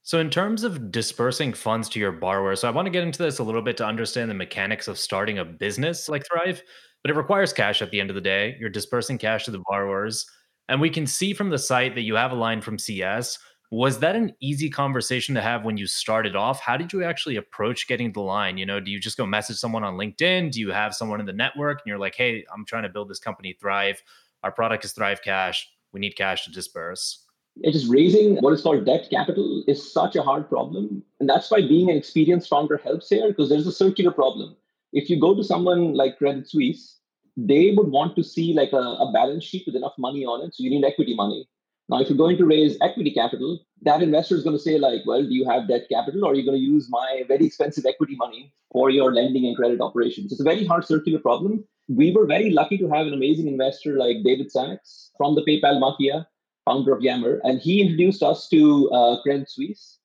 So 0.03 0.19
in 0.19 0.29
terms 0.29 0.63
of 0.63 0.91
dispersing 0.91 1.53
funds 1.53 1.89
to 1.89 1.99
your 1.99 2.11
borrowers 2.11 2.61
so 2.61 2.67
i 2.67 2.71
want 2.71 2.85
to 2.85 2.91
get 2.91 3.03
into 3.03 3.21
this 3.21 3.39
a 3.39 3.43
little 3.43 3.61
bit 3.61 3.75
to 3.77 3.85
understand 3.85 4.29
the 4.29 4.35
mechanics 4.35 4.87
of 4.87 4.99
starting 4.99 5.39
a 5.39 5.45
business 5.45 6.07
like 6.07 6.23
thrive 6.25 6.61
but 7.03 7.11
it 7.11 7.17
requires 7.17 7.53
cash 7.53 7.83
at 7.83 7.91
the 7.91 7.99
end 7.99 8.09
of 8.09 8.15
the 8.15 8.21
day. 8.21 8.57
You're 8.59 8.69
dispersing 8.69 9.19
cash 9.19 9.45
to 9.45 9.51
the 9.51 9.63
borrowers 9.67 10.25
and 10.69 10.81
we 10.81 10.89
can 10.89 11.05
see 11.05 11.33
from 11.33 11.49
the 11.49 11.59
site 11.59 11.93
that 11.93 12.01
you 12.01 12.15
have 12.15 12.31
a 12.31 12.35
line 12.35 12.61
from 12.61 12.79
cs 12.79 13.37
was 13.75 13.99
that 13.99 14.15
an 14.15 14.33
easy 14.39 14.69
conversation 14.69 15.35
to 15.35 15.41
have 15.41 15.65
when 15.65 15.75
you 15.75 15.85
started 15.85 16.33
off? 16.33 16.61
How 16.61 16.77
did 16.77 16.93
you 16.93 17.03
actually 17.03 17.35
approach 17.35 17.89
getting 17.89 18.13
the 18.13 18.21
line? 18.21 18.57
You 18.57 18.65
know 18.65 18.79
do 18.79 18.89
you 18.89 19.01
just 19.01 19.17
go 19.17 19.25
message 19.25 19.57
someone 19.57 19.83
on 19.83 19.95
linkedin? 19.95 20.49
Do 20.49 20.61
you 20.61 20.71
have 20.71 20.95
someone 20.95 21.19
in 21.19 21.25
the 21.25 21.33
network 21.33 21.79
and 21.79 21.87
you're 21.87 21.99
like 21.99 22.15
hey 22.15 22.45
i'm 22.53 22.65
trying 22.65 22.83
to 22.83 22.89
build 22.89 23.09
this 23.09 23.19
company 23.19 23.57
thrive. 23.59 24.01
Our 24.43 24.51
product 24.51 24.85
is 24.85 24.93
thrive 24.93 25.21
cash. 25.21 25.69
We 25.91 25.99
need 25.99 26.15
cash 26.15 26.45
to 26.45 26.51
disperse. 26.51 27.25
It 27.63 27.75
is 27.75 27.87
raising 27.87 28.37
what 28.37 28.53
is 28.53 28.61
called 28.61 28.85
debt 28.85 29.07
capital 29.09 29.63
is 29.67 29.91
such 29.91 30.15
a 30.15 30.23
hard 30.23 30.47
problem. 30.47 31.03
And 31.19 31.27
that's 31.27 31.51
why 31.51 31.59
being 31.59 31.89
an 31.89 31.97
experienced 31.97 32.47
founder 32.49 32.77
helps 32.77 33.09
here 33.09 33.27
because 33.27 33.49
there's 33.49 33.67
a 33.67 33.73
circular 33.73 34.11
problem. 34.11 34.55
If 34.93 35.09
you 35.09 35.19
go 35.19 35.35
to 35.35 35.43
someone 35.43 35.93
like 35.95 36.17
credit 36.17 36.49
suisse 36.49 36.93
they 37.37 37.73
would 37.75 37.89
want 37.89 38.15
to 38.15 38.23
see 38.23 38.53
like 38.53 38.71
a, 38.71 38.77
a 38.77 39.11
balance 39.11 39.43
sheet 39.43 39.63
with 39.65 39.75
enough 39.75 39.91
money 39.97 40.23
on 40.23 40.45
it. 40.45 40.55
So 40.55 40.63
you 40.63 40.69
need 40.69 40.85
equity 40.85 41.13
money 41.13 41.45
now, 41.87 41.99
if 41.99 42.09
you're 42.09 42.17
going 42.17 42.37
to 42.37 42.45
raise 42.45 42.77
equity 42.81 43.11
capital, 43.11 43.59
that 43.83 44.01
investor 44.01 44.35
is 44.35 44.43
going 44.43 44.55
to 44.55 44.61
say, 44.61 44.79
like, 44.79 45.01
well, 45.05 45.21
do 45.21 45.33
you 45.33 45.47
have 45.47 45.67
debt 45.67 45.83
capital 45.91 46.25
or 46.25 46.31
are 46.31 46.35
you 46.35 46.43
going 46.43 46.57
to 46.57 46.63
use 46.63 46.87
my 46.89 47.23
very 47.27 47.45
expensive 47.45 47.85
equity 47.85 48.15
money 48.15 48.51
for 48.71 48.89
your 48.89 49.13
lending 49.13 49.45
and 49.45 49.55
credit 49.55 49.79
operations? 49.81 50.31
It's 50.31 50.41
a 50.41 50.45
very 50.45 50.65
hard 50.65 50.85
circular 50.85 51.19
problem. 51.19 51.63
We 51.87 52.11
were 52.11 52.25
very 52.25 52.49
lucky 52.49 52.79
to 52.79 52.89
have 52.89 53.05
an 53.05 53.13
amazing 53.13 53.47
investor 53.47 53.97
like 53.97 54.23
David 54.23 54.51
Sacks 54.51 55.11
from 55.15 55.35
the 55.35 55.43
PayPal 55.43 55.79
Mafia, 55.79 56.27
founder 56.65 56.91
of 56.91 57.03
Yammer, 57.03 57.39
and 57.43 57.61
he 57.61 57.81
introduced 57.81 58.23
us 58.23 58.49
to 58.49 58.89
uh, 58.89 59.21
Credit 59.21 59.49
Suisse. 59.49 59.99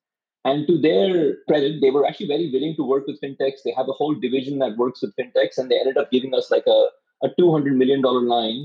And 0.44 0.66
to 0.68 0.78
their 0.78 1.36
credit, 1.48 1.80
they 1.80 1.90
were 1.90 2.06
actually 2.06 2.28
very 2.28 2.50
willing 2.50 2.74
to 2.76 2.84
work 2.84 3.06
with 3.06 3.20
fintechs. 3.20 3.62
They 3.64 3.74
have 3.76 3.88
a 3.88 3.92
whole 3.92 4.14
division 4.14 4.58
that 4.58 4.76
works 4.76 5.02
with 5.02 5.14
fintechs, 5.16 5.56
and 5.56 5.70
they 5.70 5.78
ended 5.78 5.96
up 5.96 6.10
giving 6.10 6.34
us 6.34 6.50
like 6.50 6.66
a, 6.66 6.88
a 7.22 7.28
$200 7.38 7.74
million 7.74 8.02
line 8.02 8.64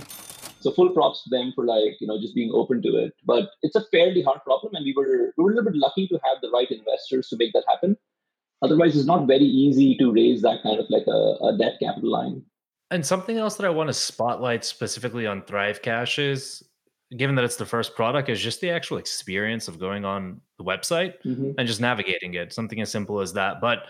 so 0.65 0.71
full 0.71 0.89
props 0.89 1.23
to 1.23 1.29
them 1.29 1.53
for 1.55 1.63
like, 1.63 1.95
you 1.99 2.07
know, 2.07 2.19
just 2.19 2.33
being 2.33 2.51
open 2.51 2.81
to 2.81 2.97
it. 2.97 3.13
But 3.23 3.51
it's 3.61 3.75
a 3.75 3.85
fairly 3.91 4.23
hard 4.23 4.41
problem. 4.43 4.73
And 4.73 4.83
we 4.83 4.93
were, 4.97 5.31
we 5.37 5.43
were 5.43 5.51
a 5.51 5.55
little 5.55 5.71
bit 5.71 5.79
lucky 5.79 6.07
to 6.07 6.19
have 6.23 6.41
the 6.41 6.49
right 6.49 6.69
investors 6.69 7.29
to 7.29 7.37
make 7.37 7.53
that 7.53 7.63
happen. 7.69 7.95
Otherwise, 8.63 8.97
it's 8.97 9.05
not 9.05 9.27
very 9.27 9.45
easy 9.45 9.95
to 9.97 10.11
raise 10.11 10.41
that 10.41 10.63
kind 10.63 10.79
of 10.79 10.87
like 10.89 11.05
a, 11.05 11.45
a 11.45 11.57
debt 11.59 11.73
capital 11.79 12.11
line. 12.11 12.41
And 12.89 13.05
something 13.05 13.37
else 13.37 13.57
that 13.57 13.65
I 13.65 13.69
want 13.69 13.89
to 13.89 13.93
spotlight 13.93 14.65
specifically 14.65 15.27
on 15.27 15.43
Thrive 15.43 15.83
Cash 15.83 16.17
is 16.17 16.63
given 17.15 17.35
that 17.35 17.45
it's 17.45 17.57
the 17.57 17.65
first 17.65 17.95
product, 17.95 18.29
is 18.29 18.41
just 18.41 18.61
the 18.61 18.71
actual 18.71 18.97
experience 18.97 19.67
of 19.67 19.79
going 19.79 20.03
on 20.03 20.41
the 20.57 20.63
website 20.63 21.13
mm-hmm. 21.23 21.51
and 21.59 21.67
just 21.67 21.79
navigating 21.79 22.33
it. 22.33 22.53
Something 22.53 22.81
as 22.81 22.91
simple 22.91 23.21
as 23.21 23.33
that. 23.33 23.61
But 23.61 23.83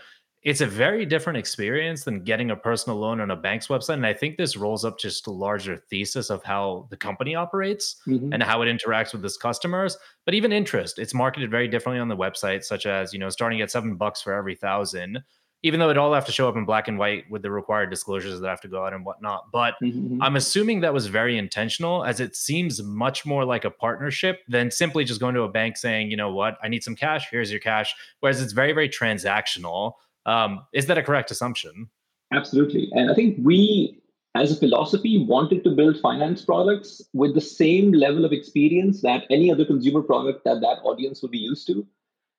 it's 0.45 0.61
a 0.61 0.67
very 0.67 1.05
different 1.05 1.37
experience 1.37 2.03
than 2.03 2.23
getting 2.23 2.51
a 2.51 2.55
personal 2.55 2.99
loan 2.99 3.19
on 3.19 3.31
a 3.31 3.35
bank's 3.35 3.67
website. 3.67 3.95
And 3.95 4.05
I 4.05 4.13
think 4.13 4.37
this 4.37 4.55
rolls 4.55 4.85
up 4.85 4.99
just 4.99 5.25
a 5.25 5.31
larger 5.31 5.75
thesis 5.75 6.29
of 6.29 6.43
how 6.43 6.87
the 6.91 6.97
company 6.97 7.33
operates 7.33 7.95
mm-hmm. 8.07 8.31
and 8.31 8.43
how 8.43 8.61
it 8.61 8.67
interacts 8.67 9.11
with 9.11 9.25
its 9.25 9.37
customers. 9.37 9.97
But 10.23 10.35
even 10.35 10.53
interest, 10.53 10.99
it's 10.99 11.15
marketed 11.15 11.49
very 11.49 11.67
differently 11.67 11.99
on 11.99 12.09
the 12.09 12.15
website, 12.15 12.63
such 12.63 12.85
as, 12.85 13.11
you 13.11 13.17
know, 13.17 13.29
starting 13.29 13.59
at 13.61 13.71
seven 13.71 13.95
bucks 13.95 14.21
for 14.21 14.33
every 14.33 14.55
thousand. 14.55 15.23
even 15.65 15.79
though 15.79 15.89
it 15.89 15.97
all 15.97 16.13
have 16.13 16.27
to 16.27 16.31
show 16.31 16.47
up 16.47 16.55
in 16.55 16.63
black 16.63 16.87
and 16.87 16.99
white 16.99 17.23
with 17.31 17.41
the 17.41 17.49
required 17.49 17.89
disclosures 17.89 18.39
that 18.39 18.47
have 18.47 18.61
to 18.61 18.67
go 18.67 18.85
out 18.85 18.93
and 18.93 19.03
whatnot. 19.03 19.45
But 19.51 19.73
mm-hmm. 19.81 20.21
I'm 20.21 20.35
assuming 20.35 20.81
that 20.81 20.93
was 20.93 21.07
very 21.07 21.39
intentional, 21.39 22.03
as 22.05 22.19
it 22.19 22.35
seems 22.35 22.83
much 22.83 23.25
more 23.25 23.43
like 23.43 23.65
a 23.65 23.71
partnership 23.71 24.41
than 24.47 24.69
simply 24.69 25.05
just 25.05 25.19
going 25.19 25.33
to 25.33 25.41
a 25.41 25.49
bank 25.49 25.77
saying, 25.77 26.11
you 26.11 26.17
know 26.17 26.31
what, 26.31 26.59
I 26.61 26.67
need 26.67 26.83
some 26.83 26.95
cash. 26.95 27.29
Here's 27.31 27.49
your 27.49 27.59
cash. 27.59 27.95
Whereas 28.19 28.43
it's 28.43 28.53
very, 28.53 28.73
very 28.73 28.87
transactional. 28.87 29.93
Um, 30.25 30.65
is 30.73 30.87
that 30.87 30.97
a 30.97 31.03
correct 31.03 31.31
assumption? 31.31 31.89
Absolutely. 32.33 32.89
And 32.93 33.11
I 33.11 33.13
think 33.13 33.37
we, 33.41 34.01
as 34.35 34.51
a 34.51 34.55
philosophy, 34.55 35.23
wanted 35.23 35.63
to 35.63 35.69
build 35.69 35.99
finance 35.99 36.43
products 36.43 37.01
with 37.13 37.35
the 37.35 37.41
same 37.41 37.91
level 37.91 38.25
of 38.25 38.31
experience 38.31 39.01
that 39.01 39.23
any 39.29 39.51
other 39.51 39.65
consumer 39.65 40.01
product 40.01 40.43
that 40.45 40.61
that 40.61 40.79
audience 40.83 41.21
would 41.21 41.31
be 41.31 41.37
used 41.37 41.67
to. 41.67 41.85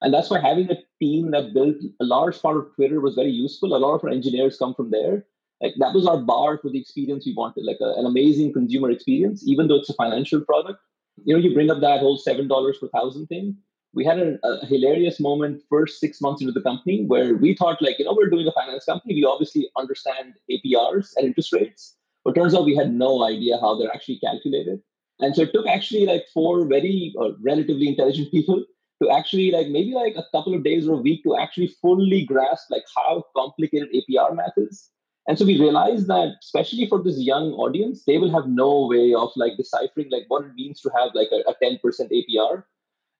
And 0.02 0.12
that's 0.12 0.31
why 0.31 0.40
having 0.40 0.71
a 0.71 0.76
team 1.00 1.31
that 1.31 1.55
built 1.55 1.76
a 2.00 2.05
large 2.05 2.40
part 2.43 2.59
of 2.59 2.75
Twitter 2.75 3.00
was 3.00 3.14
very 3.14 3.31
useful. 3.31 3.75
A 3.75 3.78
lot 3.78 3.95
of 3.95 4.05
our 4.05 4.11
engineers 4.11 4.59
come 4.59 4.75
from 4.75 4.90
there. 4.90 5.25
Like 5.62 5.73
that 5.78 5.95
was 5.95 6.07
our 6.07 6.19
bar 6.19 6.59
for 6.59 6.71
the 6.71 6.78
experience 6.78 7.25
we 7.25 7.33
wanted, 7.35 7.64
like 7.64 7.78
a, 7.81 7.95
an 7.99 8.05
amazing 8.05 8.52
consumer 8.52 8.90
experience, 8.90 9.43
even 9.47 9.69
though 9.69 9.76
it's 9.76 9.88
a 9.88 9.95
financial 9.95 10.43
product. 10.43 10.81
You 11.25 11.35
know, 11.35 11.40
you 11.40 11.55
bring 11.55 11.71
up 11.71 11.81
that 11.81 12.00
whole 12.00 12.19
seven 12.19 12.47
dollars 12.47 12.76
per 12.78 12.88
thousand 12.88 13.28
thing. 13.28 13.57
We 13.95 14.05
had 14.05 14.19
a, 14.19 14.38
a, 14.47 14.66
hilarious 14.66 15.19
moment 15.21 15.62
first 15.71 16.00
six 16.00 16.21
months 16.21 16.43
into 16.43 16.52
the 16.52 16.61
company 16.61 17.05
where 17.07 17.37
we 17.37 17.55
thought, 17.55 17.81
like, 17.81 17.99
you 17.99 18.05
know, 18.05 18.14
we're 18.14 18.28
doing 18.28 18.47
a 18.47 18.52
finance 18.52 18.85
company. 18.85 19.14
We 19.14 19.25
obviously 19.25 19.71
understand 19.76 20.35
APRs 20.50 21.12
and 21.16 21.26
interest 21.26 21.52
rates, 21.52 21.97
but 22.25 22.35
turns 22.35 22.55
out 22.55 22.66
we 22.66 22.76
had 22.76 22.93
no 22.93 23.25
idea 23.25 23.59
how 23.59 23.78
they're 23.78 23.93
actually 23.93 24.19
calculated. 24.19 24.81
And 25.21 25.35
so 25.35 25.43
it 25.43 25.52
took 25.55 25.66
actually 25.66 26.05
like 26.05 26.26
four 26.35 26.66
very 26.66 27.14
uh, 27.19 27.31
relatively 27.43 27.88
intelligent 27.88 28.31
people 28.31 28.64
to 29.02 29.11
actually 29.11 29.50
like 29.50 29.69
maybe 29.69 29.93
like 29.93 30.14
a 30.16 30.25
couple 30.33 30.55
of 30.55 30.64
days 30.64 30.87
or 30.88 30.95
a 30.95 31.02
week 31.02 31.23
to 31.25 31.37
actually 31.37 31.69
fully 31.81 32.25
grasp 32.25 32.71
like 32.71 32.85
how 32.95 33.25
complicated 33.37 33.88
APR 33.95 34.35
math 34.35 34.57
is. 34.57 34.90
And 35.28 35.38
so 35.38 35.45
we 35.45 35.61
realized 35.61 36.07
that 36.07 36.37
especially 36.43 36.87
for 36.87 37.02
this 37.02 37.19
young 37.19 37.52
audience, 37.52 38.05
they 38.07 38.19
will 38.19 38.31
have 38.31 38.49
no 38.49 38.87
way 38.87 39.12
of 39.12 39.31
like 39.37 39.57
deciphering 39.57 40.09
like 40.11 40.25
what 40.28 40.45
it 40.45 40.55
means 40.55 40.81
to 40.83 40.90
have 40.97 41.11
like 41.14 41.28
a, 41.33 41.43
a 41.50 41.55
10% 41.62 41.81
APR. 41.83 42.62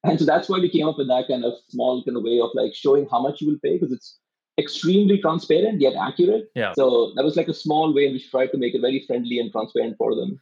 And 0.07 0.19
so 0.19 0.25
that's 0.33 0.49
why 0.49 0.59
we 0.59 0.69
came 0.69 0.87
up 0.87 0.99
with 0.99 1.09
that 1.09 1.25
kind 1.29 1.45
of 1.45 1.55
small 1.69 2.03
kind 2.05 2.17
of 2.17 2.23
way 2.23 2.41
of 2.41 2.51
like 2.55 2.75
showing 2.75 3.07
how 3.11 3.21
much 3.21 3.41
you 3.41 3.49
will 3.49 3.59
pay 3.63 3.79
because 3.79 3.93
it's 3.93 4.19
extremely 4.59 5.19
transparent 5.19 5.81
yet 5.81 5.95
accurate. 6.01 6.51
Yeah. 6.55 6.73
So 6.75 7.13
that 7.17 7.25
was 7.25 7.37
like 7.37 7.49
a 7.49 7.55
small 7.55 7.95
way 7.95 8.07
in 8.07 8.13
which 8.13 8.23
we 8.23 8.31
tried 8.31 8.53
to 8.53 8.59
make 8.59 8.75
it 8.75 8.81
very 8.81 9.05
friendly 9.07 9.39
and 9.39 9.51
transparent 9.53 9.97
for 9.99 10.15
them. 10.15 10.41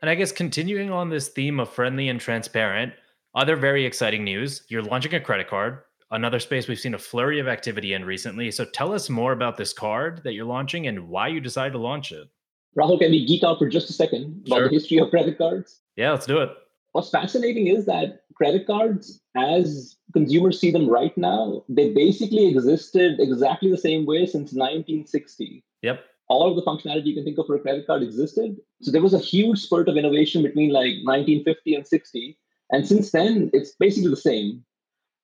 And 0.00 0.08
I 0.08 0.14
guess 0.14 0.32
continuing 0.32 0.90
on 0.90 1.10
this 1.10 1.28
theme 1.28 1.58
of 1.58 1.68
friendly 1.68 2.08
and 2.08 2.20
transparent, 2.20 2.92
other 3.34 3.56
very 3.56 3.84
exciting 3.84 4.24
news 4.24 4.62
you're 4.68 4.82
launching 4.82 5.14
a 5.14 5.20
credit 5.20 5.48
card, 5.48 5.80
another 6.10 6.38
space 6.38 6.68
we've 6.68 6.78
seen 6.78 6.94
a 6.94 6.98
flurry 6.98 7.40
of 7.40 7.48
activity 7.48 7.92
in 7.92 8.04
recently. 8.04 8.50
So 8.50 8.64
tell 8.64 8.92
us 8.92 9.10
more 9.10 9.32
about 9.32 9.56
this 9.56 9.72
card 9.72 10.22
that 10.24 10.32
you're 10.32 10.46
launching 10.46 10.86
and 10.86 11.08
why 11.08 11.28
you 11.28 11.40
decided 11.40 11.72
to 11.72 11.78
launch 11.78 12.12
it. 12.12 12.28
Rahul, 12.76 12.98
can 12.98 13.10
we 13.10 13.26
geek 13.26 13.42
out 13.42 13.58
for 13.58 13.68
just 13.68 13.90
a 13.90 13.92
second 13.92 14.44
about 14.46 14.56
sure. 14.56 14.68
the 14.68 14.74
history 14.74 14.98
of 14.98 15.10
credit 15.10 15.36
cards? 15.36 15.80
Yeah, 15.96 16.12
let's 16.12 16.26
do 16.26 16.38
it. 16.38 16.50
What's 16.92 17.10
fascinating 17.10 17.66
is 17.68 17.86
that 17.86 18.22
credit 18.34 18.66
cards, 18.66 19.20
as 19.36 19.96
consumers 20.12 20.60
see 20.60 20.70
them 20.70 20.88
right 20.88 21.16
now, 21.16 21.64
they 21.68 21.92
basically 21.92 22.48
existed 22.48 23.20
exactly 23.20 23.70
the 23.70 23.78
same 23.78 24.06
way 24.06 24.26
since 24.26 24.52
1960. 24.52 25.64
Yep 25.82 26.00
all 26.28 26.48
of 26.48 26.56
the 26.56 26.62
functionality 26.62 27.06
you 27.06 27.14
can 27.14 27.24
think 27.24 27.38
of 27.38 27.46
for 27.46 27.56
a 27.56 27.60
credit 27.60 27.86
card 27.86 28.02
existed. 28.02 28.56
So 28.82 28.90
there 28.90 29.02
was 29.02 29.14
a 29.14 29.18
huge 29.18 29.60
spurt 29.60 29.88
of 29.88 29.96
innovation 29.96 30.42
between 30.42 30.70
like 30.70 30.94
1950 31.02 31.74
and 31.74 31.86
60. 31.86 32.38
And 32.70 32.86
since 32.86 33.10
then, 33.10 33.50
it's 33.52 33.72
basically 33.78 34.10
the 34.10 34.16
same. 34.16 34.64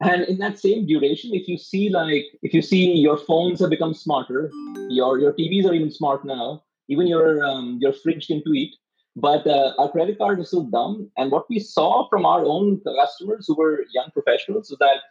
And 0.00 0.22
in 0.22 0.38
that 0.38 0.58
same 0.58 0.86
duration, 0.86 1.34
if 1.34 1.46
you 1.46 1.56
see 1.56 1.88
like 1.88 2.24
if 2.42 2.52
you 2.52 2.62
see 2.62 2.92
your 2.92 3.16
phones 3.16 3.60
have 3.60 3.70
become 3.70 3.94
smarter, 3.94 4.50
your 4.88 5.18
your 5.18 5.32
TVs 5.32 5.66
are 5.66 5.74
even 5.74 5.90
smart 5.90 6.24
now. 6.24 6.64
Even 6.88 7.06
your 7.06 7.44
um, 7.44 7.78
your 7.80 7.92
fridge 7.92 8.26
can 8.26 8.42
tweet. 8.42 8.74
But 9.16 9.46
uh, 9.46 9.74
our 9.78 9.90
credit 9.90 10.18
card 10.18 10.40
is 10.40 10.48
still 10.48 10.64
dumb. 10.64 11.10
And 11.16 11.30
what 11.30 11.48
we 11.48 11.60
saw 11.60 12.08
from 12.08 12.26
our 12.26 12.44
own 12.44 12.80
customers 12.80 13.46
who 13.46 13.54
were 13.54 13.84
young 13.92 14.10
professionals 14.12 14.70
was 14.70 14.78
that 14.80 15.02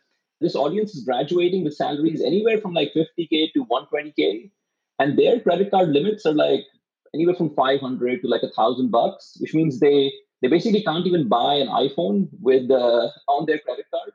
this 0.41 0.55
audience 0.55 0.93
is 0.93 1.05
graduating 1.05 1.63
with 1.63 1.73
salaries 1.73 2.21
anywhere 2.21 2.59
from 2.59 2.73
like 2.73 2.91
50k 2.93 3.53
to 3.53 3.65
120k 3.65 4.51
and 4.99 5.17
their 5.17 5.39
credit 5.39 5.71
card 5.71 5.89
limits 5.89 6.25
are 6.25 6.33
like 6.33 6.65
anywhere 7.13 7.35
from 7.35 7.55
500 7.55 8.21
to 8.21 8.27
like 8.27 8.43
a 8.43 8.49
thousand 8.49 8.91
bucks 8.91 9.37
which 9.39 9.53
means 9.53 9.79
they 9.79 10.11
they 10.41 10.49
basically 10.49 10.83
can't 10.83 11.07
even 11.07 11.29
buy 11.29 11.55
an 11.55 11.67
iphone 11.67 12.27
with 12.41 12.69
uh, 12.69 13.07
on 13.29 13.45
their 13.45 13.59
credit 13.59 13.85
card. 13.89 14.11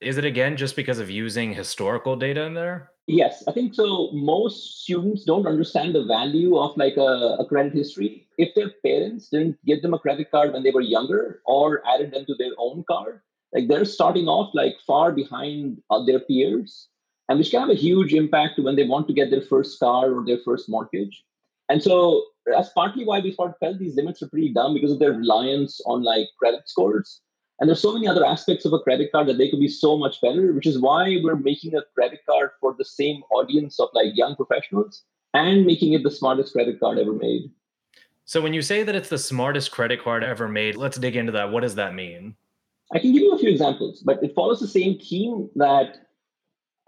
Is 0.00 0.16
it 0.16 0.24
again 0.24 0.56
just 0.56 0.76
because 0.76 1.00
of 1.00 1.10
using 1.10 1.52
historical 1.52 2.14
data 2.14 2.42
in 2.42 2.54
there? 2.54 2.90
Yes. 3.08 3.42
I 3.48 3.52
think 3.52 3.74
so. 3.74 4.10
Most 4.12 4.82
students 4.84 5.24
don't 5.24 5.46
understand 5.46 5.96
the 5.96 6.04
value 6.04 6.56
of 6.56 6.76
like 6.76 6.96
a, 6.96 7.36
a 7.40 7.46
credit 7.48 7.72
history 7.72 8.28
if 8.42 8.54
their 8.54 8.70
parents 8.84 9.28
didn't 9.28 9.56
give 9.64 9.82
them 9.82 9.94
a 9.94 9.98
credit 9.98 10.30
card 10.30 10.52
when 10.52 10.62
they 10.62 10.70
were 10.70 10.80
younger 10.94 11.40
or 11.46 11.82
added 11.94 12.12
them 12.12 12.24
to 12.26 12.34
their 12.38 12.52
own 12.58 12.84
card 12.90 13.20
like 13.52 13.68
they're 13.68 13.84
starting 13.84 14.28
off 14.28 14.54
like 14.54 14.74
far 14.86 15.12
behind 15.12 15.80
uh, 15.90 16.02
their 16.04 16.20
peers 16.20 16.88
and 17.28 17.38
which 17.38 17.50
can 17.50 17.60
have 17.60 17.70
a 17.70 17.74
huge 17.74 18.14
impact 18.14 18.58
when 18.58 18.76
they 18.76 18.84
want 18.84 19.06
to 19.08 19.14
get 19.14 19.30
their 19.30 19.42
first 19.42 19.78
car 19.78 20.12
or 20.12 20.24
their 20.24 20.38
first 20.44 20.68
mortgage. 20.68 21.24
And 21.68 21.82
so 21.82 22.24
that's 22.46 22.70
partly 22.70 23.04
why 23.04 23.20
we 23.20 23.32
felt 23.32 23.56
these 23.78 23.96
limits 23.96 24.22
are 24.22 24.28
pretty 24.28 24.52
dumb 24.52 24.74
because 24.74 24.92
of 24.92 24.98
their 24.98 25.12
reliance 25.12 25.80
on 25.86 26.02
like 26.02 26.28
credit 26.38 26.68
scores. 26.68 27.20
And 27.60 27.68
there's 27.68 27.80
so 27.80 27.94
many 27.94 28.08
other 28.08 28.26
aspects 28.26 28.64
of 28.64 28.72
a 28.72 28.80
credit 28.80 29.12
card 29.12 29.28
that 29.28 29.38
they 29.38 29.48
could 29.48 29.60
be 29.60 29.68
so 29.68 29.96
much 29.96 30.20
better, 30.20 30.52
which 30.52 30.66
is 30.66 30.80
why 30.80 31.18
we're 31.22 31.36
making 31.36 31.74
a 31.74 31.82
credit 31.94 32.20
card 32.28 32.50
for 32.60 32.74
the 32.76 32.84
same 32.84 33.22
audience 33.30 33.78
of 33.78 33.88
like 33.94 34.16
young 34.16 34.34
professionals 34.34 35.04
and 35.32 35.64
making 35.64 35.92
it 35.92 36.02
the 36.02 36.10
smartest 36.10 36.52
credit 36.52 36.80
card 36.80 36.98
ever 36.98 37.12
made. 37.12 37.50
So 38.24 38.40
when 38.40 38.54
you 38.54 38.62
say 38.62 38.82
that 38.82 38.94
it's 38.94 39.08
the 39.08 39.18
smartest 39.18 39.70
credit 39.72 40.02
card 40.02 40.22
ever 40.22 40.48
made, 40.48 40.76
let's 40.76 40.98
dig 40.98 41.16
into 41.16 41.32
that. 41.32 41.50
What 41.50 41.62
does 41.62 41.74
that 41.74 41.94
mean? 41.94 42.36
I 42.92 42.98
can 42.98 43.12
give 43.12 43.22
you 43.22 43.32
a 43.32 43.38
few 43.38 43.50
examples, 43.50 44.00
but 44.00 44.22
it 44.22 44.34
follows 44.34 44.60
the 44.60 44.68
same 44.68 44.98
theme 44.98 45.48
that 45.56 46.06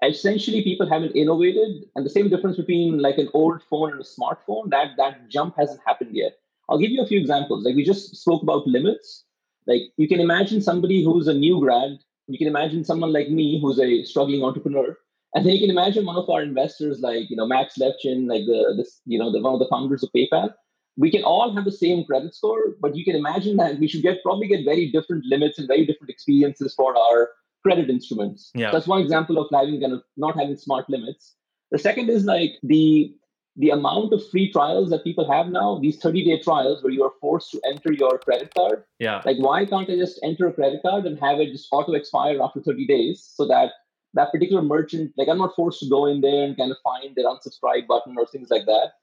essentially 0.02 0.62
people 0.62 0.88
haven't 0.88 1.16
innovated 1.16 1.84
and 1.94 2.04
the 2.04 2.10
same 2.10 2.28
difference 2.28 2.56
between 2.56 2.98
like 2.98 3.18
an 3.18 3.28
old 3.32 3.62
phone 3.62 3.92
and 3.92 4.00
a 4.00 4.04
smartphone 4.04 4.70
that 4.70 4.96
that 4.98 5.28
jump 5.28 5.54
hasn't 5.56 5.80
happened 5.86 6.14
yet. 6.14 6.32
I'll 6.68 6.78
give 6.78 6.90
you 6.90 7.02
a 7.02 7.06
few 7.06 7.18
examples. 7.18 7.64
Like 7.64 7.74
we 7.74 7.84
just 7.84 8.16
spoke 8.16 8.42
about 8.42 8.66
limits. 8.66 9.24
Like 9.66 9.82
you 9.96 10.08
can 10.08 10.20
imagine 10.20 10.60
somebody 10.60 11.02
who's 11.02 11.26
a 11.26 11.34
new 11.34 11.60
grad. 11.60 11.98
You 12.26 12.38
can 12.38 12.48
imagine 12.48 12.84
someone 12.84 13.12
like 13.12 13.30
me 13.30 13.60
who's 13.60 13.78
a 13.78 14.04
struggling 14.04 14.42
entrepreneur. 14.42 14.96
And 15.34 15.44
then 15.44 15.54
you 15.54 15.60
can 15.60 15.70
imagine 15.70 16.06
one 16.06 16.16
of 16.16 16.28
our 16.28 16.42
investors 16.42 17.00
like 17.00 17.28
you 17.28 17.36
know 17.36 17.46
max 17.46 17.74
levchin 17.78 18.28
like 18.28 18.44
the 18.46 18.74
this 18.76 19.00
you 19.04 19.18
know 19.18 19.32
the 19.32 19.40
one 19.40 19.54
of 19.54 19.58
the 19.58 19.68
founders 19.68 20.02
of 20.02 20.10
paypal 20.12 20.54
we 20.96 21.10
can 21.10 21.24
all 21.24 21.54
have 21.54 21.64
the 21.64 21.72
same 21.72 22.04
credit 22.04 22.34
score 22.34 22.76
but 22.80 22.94
you 22.96 23.04
can 23.04 23.16
imagine 23.16 23.56
that 23.56 23.78
we 23.78 23.88
should 23.88 24.02
get 24.02 24.22
probably 24.22 24.46
get 24.46 24.64
very 24.64 24.90
different 24.90 25.24
limits 25.26 25.58
and 25.58 25.68
very 25.68 25.84
different 25.84 26.10
experiences 26.10 26.74
for 26.74 26.96
our 26.96 27.30
credit 27.64 27.90
instruments. 27.90 28.50
Yeah. 28.54 28.70
That's 28.70 28.86
one 28.86 29.00
example 29.00 29.38
of 29.38 29.48
having 29.52 29.80
kind 29.80 29.94
of 29.94 30.02
not 30.16 30.38
having 30.38 30.56
smart 30.56 30.88
limits. 30.88 31.34
The 31.70 31.78
second 31.78 32.10
is 32.10 32.24
like 32.24 32.52
the 32.62 33.12
the 33.56 33.70
amount 33.70 34.12
of 34.12 34.28
free 34.30 34.50
trials 34.50 34.90
that 34.90 35.04
people 35.04 35.30
have 35.30 35.46
now, 35.46 35.78
these 35.80 35.98
30 35.98 36.24
day 36.24 36.40
trials 36.40 36.82
where 36.82 36.92
you 36.92 37.04
are 37.04 37.12
forced 37.20 37.52
to 37.52 37.60
enter 37.64 37.92
your 37.92 38.18
credit 38.18 38.52
card. 38.52 38.82
Yeah. 38.98 39.22
Like, 39.24 39.36
why 39.38 39.64
can't 39.64 39.88
I 39.88 39.94
just 39.94 40.18
enter 40.24 40.48
a 40.48 40.52
credit 40.52 40.82
card 40.82 41.06
and 41.06 41.18
have 41.20 41.38
it 41.38 41.52
just 41.52 41.68
auto 41.70 41.92
expire 41.92 42.42
after 42.42 42.60
30 42.60 42.86
days 42.86 43.30
so 43.34 43.46
that 43.46 43.70
that 44.14 44.32
particular 44.32 44.60
merchant, 44.60 45.12
like, 45.16 45.28
I'm 45.28 45.38
not 45.38 45.54
forced 45.54 45.80
to 45.80 45.88
go 45.88 46.06
in 46.06 46.20
there 46.20 46.44
and 46.44 46.56
kind 46.56 46.72
of 46.72 46.78
find 46.82 47.14
their 47.14 47.26
unsubscribe 47.26 47.86
button 47.86 48.16
or 48.18 48.26
things 48.26 48.50
like 48.50 48.66
that. 48.66 48.94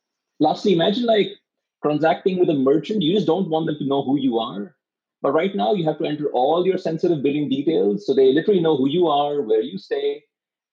Lastly, 0.41 0.73
imagine 0.73 1.05
like 1.05 1.29
transacting 1.83 2.39
with 2.39 2.49
a 2.49 2.53
merchant, 2.53 3.01
you 3.01 3.13
just 3.13 3.27
don't 3.27 3.49
want 3.49 3.65
them 3.65 3.77
to 3.77 3.85
know 3.85 4.03
who 4.03 4.17
you 4.17 4.37
are. 4.39 4.75
But 5.21 5.33
right 5.33 5.55
now, 5.55 5.73
you 5.73 5.85
have 5.85 5.99
to 5.99 6.05
enter 6.05 6.31
all 6.31 6.65
your 6.65 6.77
sensitive 6.77 7.21
billing 7.21 7.49
details. 7.49 8.05
So 8.05 8.13
they 8.13 8.33
literally 8.33 8.61
know 8.61 8.75
who 8.75 8.89
you 8.89 9.07
are, 9.07 9.41
where 9.41 9.61
you 9.61 9.77
stay. 9.77 10.23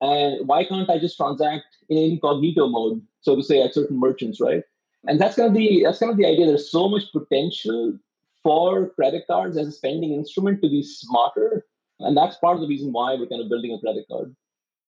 And 0.00 0.46
why 0.46 0.64
can't 0.64 0.88
I 0.88 0.98
just 0.98 1.16
transact 1.16 1.64
in 1.88 1.98
incognito 1.98 2.68
mode, 2.68 3.02
so 3.20 3.36
to 3.36 3.42
say, 3.42 3.62
at 3.62 3.74
certain 3.74 3.98
merchants, 3.98 4.40
right? 4.40 4.62
And 5.06 5.20
that's 5.20 5.36
kind 5.36 5.48
of 5.48 5.54
the 5.54 5.82
that's 5.84 5.98
kind 5.98 6.10
of 6.10 6.16
the 6.16 6.26
idea. 6.26 6.46
There's 6.46 6.70
so 6.70 6.88
much 6.88 7.04
potential 7.12 7.98
for 8.42 8.90
credit 8.90 9.24
cards 9.26 9.56
as 9.56 9.68
a 9.68 9.72
spending 9.72 10.12
instrument 10.12 10.62
to 10.62 10.68
be 10.68 10.82
smarter. 10.82 11.66
And 12.00 12.16
that's 12.16 12.36
part 12.36 12.56
of 12.56 12.60
the 12.60 12.68
reason 12.68 12.92
why 12.92 13.14
we're 13.14 13.26
kind 13.26 13.42
of 13.42 13.48
building 13.48 13.72
a 13.72 13.80
credit 13.80 14.06
card. 14.10 14.34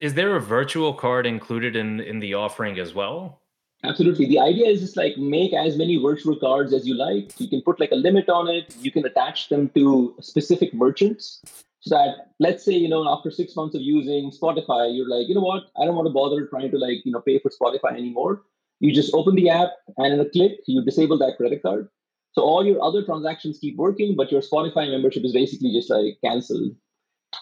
Is 0.00 0.14
there 0.14 0.36
a 0.36 0.40
virtual 0.40 0.94
card 0.94 1.26
included 1.26 1.76
in 1.76 2.00
in 2.00 2.20
the 2.20 2.34
offering 2.34 2.78
as 2.78 2.94
well? 2.94 3.42
Absolutely. 3.82 4.26
The 4.26 4.38
idea 4.38 4.66
is 4.66 4.80
just 4.80 4.96
like 4.96 5.16
make 5.16 5.54
as 5.54 5.76
many 5.76 5.96
virtual 5.96 6.36
cards 6.36 6.74
as 6.74 6.86
you 6.86 6.94
like. 6.94 7.32
You 7.38 7.48
can 7.48 7.62
put 7.62 7.80
like 7.80 7.92
a 7.92 7.96
limit 7.96 8.28
on 8.28 8.48
it. 8.48 8.74
You 8.78 8.90
can 8.90 9.06
attach 9.06 9.48
them 9.48 9.70
to 9.70 10.14
specific 10.20 10.74
merchants 10.74 11.40
so 11.80 11.94
that 11.94 12.32
let's 12.38 12.62
say, 12.62 12.72
you 12.72 12.88
know, 12.88 13.08
after 13.08 13.30
six 13.30 13.56
months 13.56 13.74
of 13.74 13.80
using 13.80 14.30
Spotify, 14.30 14.94
you're 14.94 15.08
like, 15.08 15.28
you 15.28 15.34
know 15.34 15.40
what? 15.40 15.64
I 15.80 15.86
don't 15.86 15.96
want 15.96 16.06
to 16.06 16.12
bother 16.12 16.46
trying 16.46 16.70
to 16.70 16.78
like, 16.78 16.98
you 17.04 17.12
know, 17.12 17.22
pay 17.22 17.38
for 17.38 17.50
Spotify 17.50 17.94
anymore. 17.94 18.42
You 18.80 18.92
just 18.94 19.14
open 19.14 19.34
the 19.34 19.48
app 19.48 19.70
and 19.96 20.12
in 20.12 20.20
a 20.20 20.28
click, 20.28 20.60
you 20.66 20.84
disable 20.84 21.18
that 21.18 21.36
credit 21.38 21.62
card. 21.62 21.88
So 22.32 22.42
all 22.42 22.64
your 22.64 22.82
other 22.82 23.02
transactions 23.02 23.58
keep 23.58 23.76
working, 23.76 24.14
but 24.14 24.30
your 24.30 24.42
Spotify 24.42 24.90
membership 24.90 25.24
is 25.24 25.32
basically 25.32 25.72
just 25.72 25.90
like 25.90 26.18
canceled. 26.22 26.72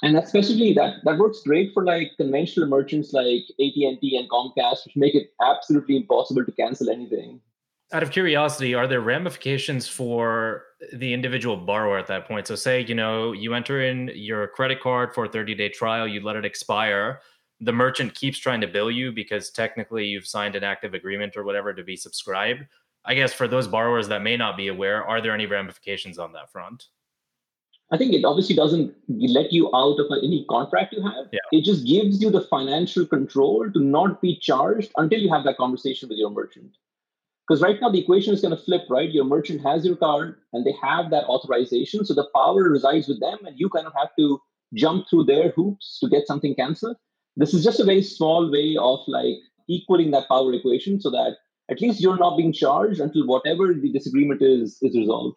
And 0.02 0.16
especially 0.16 0.72
that 0.74 0.96
that 1.04 1.18
works 1.18 1.40
great 1.44 1.72
for 1.72 1.84
like 1.84 2.12
conventional 2.16 2.68
merchants 2.68 3.12
like 3.12 3.42
AT&T 3.60 4.16
and 4.18 4.30
Comcast, 4.30 4.84
which 4.84 4.96
make 4.96 5.14
it 5.14 5.32
absolutely 5.42 5.96
impossible 5.96 6.44
to 6.44 6.52
cancel 6.52 6.90
anything. 6.90 7.40
Out 7.92 8.02
of 8.02 8.10
curiosity, 8.10 8.74
are 8.74 8.86
there 8.86 9.00
ramifications 9.00 9.88
for 9.88 10.64
the 10.92 11.14
individual 11.14 11.56
borrower 11.56 11.98
at 11.98 12.06
that 12.08 12.28
point? 12.28 12.46
So, 12.46 12.54
say 12.54 12.84
you 12.84 12.94
know 12.94 13.32
you 13.32 13.54
enter 13.54 13.82
in 13.82 14.10
your 14.14 14.48
credit 14.48 14.80
card 14.80 15.14
for 15.14 15.24
a 15.24 15.28
30 15.28 15.54
day 15.54 15.68
trial, 15.70 16.06
you 16.06 16.20
let 16.20 16.36
it 16.36 16.44
expire. 16.44 17.20
The 17.60 17.72
merchant 17.72 18.14
keeps 18.14 18.38
trying 18.38 18.60
to 18.60 18.68
bill 18.68 18.90
you 18.90 19.10
because 19.10 19.50
technically 19.50 20.04
you've 20.04 20.26
signed 20.26 20.54
an 20.54 20.64
active 20.64 20.94
agreement 20.94 21.36
or 21.36 21.44
whatever 21.44 21.72
to 21.72 21.82
be 21.82 21.96
subscribed. 21.96 22.64
I 23.04 23.14
guess 23.14 23.32
for 23.32 23.48
those 23.48 23.66
borrowers 23.66 24.06
that 24.08 24.22
may 24.22 24.36
not 24.36 24.56
be 24.56 24.68
aware, 24.68 25.02
are 25.02 25.20
there 25.20 25.32
any 25.32 25.46
ramifications 25.46 26.18
on 26.18 26.32
that 26.34 26.52
front? 26.52 26.84
I 27.90 27.96
think 27.96 28.12
it 28.12 28.24
obviously 28.24 28.54
doesn't 28.54 28.94
let 29.08 29.52
you 29.52 29.70
out 29.74 29.98
of 29.98 30.06
any 30.22 30.44
contract 30.50 30.92
you 30.92 31.02
have. 31.02 31.26
Yeah. 31.32 31.38
It 31.52 31.64
just 31.64 31.86
gives 31.86 32.20
you 32.20 32.30
the 32.30 32.42
financial 32.42 33.06
control 33.06 33.70
to 33.72 33.80
not 33.80 34.20
be 34.20 34.38
charged 34.38 34.92
until 34.96 35.20
you 35.20 35.32
have 35.32 35.44
that 35.44 35.56
conversation 35.56 36.08
with 36.08 36.18
your 36.18 36.30
merchant. 36.30 36.76
Because 37.46 37.62
right 37.62 37.80
now 37.80 37.88
the 37.88 38.00
equation 38.00 38.34
is 38.34 38.42
going 38.42 38.54
to 38.54 38.62
flip, 38.62 38.82
right? 38.90 39.10
Your 39.10 39.24
merchant 39.24 39.62
has 39.62 39.86
your 39.86 39.96
card 39.96 40.36
and 40.52 40.66
they 40.66 40.74
have 40.82 41.10
that 41.10 41.24
authorization. 41.24 42.04
So 42.04 42.12
the 42.12 42.28
power 42.34 42.62
resides 42.64 43.08
with 43.08 43.20
them, 43.20 43.38
and 43.46 43.58
you 43.58 43.70
kind 43.70 43.86
of 43.86 43.94
have 43.96 44.10
to 44.18 44.38
jump 44.74 45.06
through 45.08 45.24
their 45.24 45.50
hoops 45.52 45.98
to 46.00 46.10
get 46.10 46.26
something 46.26 46.54
canceled. 46.54 46.96
This 47.36 47.54
is 47.54 47.64
just 47.64 47.80
a 47.80 47.84
very 47.84 48.02
small 48.02 48.50
way 48.52 48.76
of 48.78 49.00
like 49.06 49.36
equaling 49.66 50.10
that 50.10 50.28
power 50.28 50.52
equation 50.52 51.00
so 51.00 51.08
that 51.10 51.36
at 51.70 51.80
least 51.80 52.00
you're 52.00 52.18
not 52.18 52.36
being 52.36 52.52
charged 52.52 53.00
until 53.00 53.26
whatever 53.26 53.72
the 53.72 53.92
disagreement 53.92 54.42
is 54.42 54.78
is 54.82 54.94
resolved. 54.94 55.36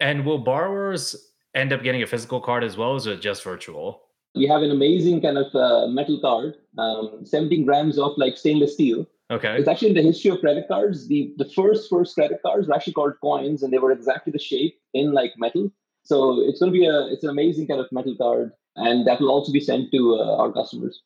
And 0.00 0.24
will 0.24 0.38
borrowers 0.38 1.31
end 1.54 1.72
up 1.72 1.82
getting 1.82 2.02
a 2.02 2.06
physical 2.06 2.40
card 2.40 2.64
as 2.64 2.76
well, 2.76 2.92
or 2.92 2.96
is 2.96 3.06
it 3.06 3.20
just 3.20 3.42
virtual? 3.42 4.02
We 4.34 4.46
have 4.46 4.62
an 4.62 4.70
amazing 4.70 5.20
kind 5.20 5.36
of 5.36 5.54
uh, 5.54 5.86
metal 5.88 6.18
card, 6.20 6.54
um, 6.78 7.20
17 7.24 7.64
grams 7.64 7.98
of 7.98 8.12
like 8.16 8.36
stainless 8.38 8.74
steel. 8.74 9.06
Okay. 9.30 9.56
It's 9.56 9.68
actually 9.68 9.88
in 9.88 9.94
the 9.94 10.02
history 10.02 10.30
of 10.30 10.40
credit 10.40 10.68
cards. 10.68 11.08
The 11.08 11.34
the 11.38 11.48
first 11.50 11.88
first 11.88 12.14
credit 12.14 12.40
cards 12.42 12.68
were 12.68 12.74
actually 12.74 12.94
called 12.94 13.14
coins, 13.22 13.62
and 13.62 13.72
they 13.72 13.78
were 13.78 13.92
exactly 13.92 14.30
the 14.30 14.38
shape 14.38 14.78
in 14.94 15.12
like 15.12 15.32
metal. 15.38 15.70
So 16.04 16.40
it's 16.40 16.60
going 16.60 16.72
to 16.72 16.78
be 16.78 16.86
a 16.86 17.06
it's 17.06 17.24
an 17.24 17.30
amazing 17.30 17.66
kind 17.66 17.80
of 17.80 17.90
metal 17.92 18.16
card, 18.16 18.52
and 18.76 19.06
that 19.06 19.20
will 19.20 19.30
also 19.30 19.52
be 19.52 19.60
sent 19.60 19.90
to 19.92 20.16
uh, 20.16 20.36
our 20.36 20.52
customers. 20.52 21.02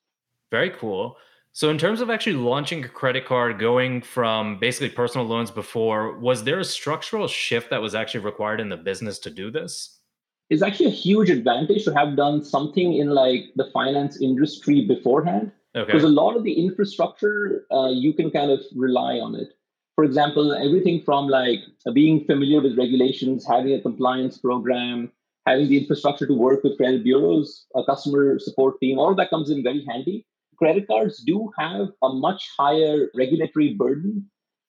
Very 0.50 0.70
cool. 0.70 1.16
So, 1.52 1.70
in 1.70 1.78
terms 1.78 2.02
of 2.02 2.10
actually 2.10 2.34
launching 2.34 2.84
a 2.84 2.88
credit 2.88 3.24
card, 3.24 3.58
going 3.58 4.02
from 4.02 4.58
basically 4.58 4.90
personal 4.90 5.26
loans 5.26 5.50
before, 5.50 6.18
was 6.18 6.44
there 6.44 6.58
a 6.58 6.64
structural 6.64 7.26
shift 7.28 7.70
that 7.70 7.80
was 7.80 7.94
actually 7.94 8.20
required 8.20 8.60
in 8.60 8.68
the 8.68 8.76
business 8.76 9.18
to 9.20 9.30
do 9.30 9.50
this? 9.50 9.95
It's 10.50 10.62
actually 10.62 10.86
a 10.86 10.90
huge 10.90 11.30
advantage 11.30 11.84
to 11.84 11.94
have 11.94 12.16
done 12.16 12.44
something 12.44 12.94
in 12.94 13.10
like 13.10 13.46
the 13.56 13.68
finance 13.72 14.20
industry 14.20 14.84
beforehand 14.84 15.50
okay. 15.74 15.86
because 15.86 16.04
a 16.04 16.08
lot 16.08 16.36
of 16.36 16.44
the 16.44 16.52
infrastructure 16.52 17.66
uh, 17.72 17.88
you 17.88 18.12
can 18.12 18.30
kind 18.30 18.50
of 18.50 18.60
rely 18.74 19.14
on 19.14 19.34
it 19.34 19.48
for 19.94 20.04
example 20.04 20.54
everything 20.54 21.02
from 21.04 21.28
like 21.28 21.60
being 21.92 22.24
familiar 22.24 22.60
with 22.60 22.78
regulations 22.78 23.46
having 23.46 23.72
a 23.74 23.80
compliance 23.80 24.38
program 24.38 25.10
having 25.46 25.68
the 25.68 25.78
infrastructure 25.78 26.26
to 26.26 26.34
work 26.34 26.62
with 26.62 26.76
credit 26.76 27.02
bureaus 27.02 27.66
a 27.74 27.84
customer 27.84 28.38
support 28.38 28.78
team 28.80 28.98
all 28.98 29.10
of 29.10 29.16
that 29.16 29.30
comes 29.30 29.50
in 29.50 29.62
very 29.62 29.84
handy 29.88 30.26
credit 30.56 30.86
cards 30.86 31.22
do 31.26 31.50
have 31.58 31.88
a 32.02 32.08
much 32.08 32.48
higher 32.58 33.08
regulatory 33.14 33.74
burden 33.74 34.24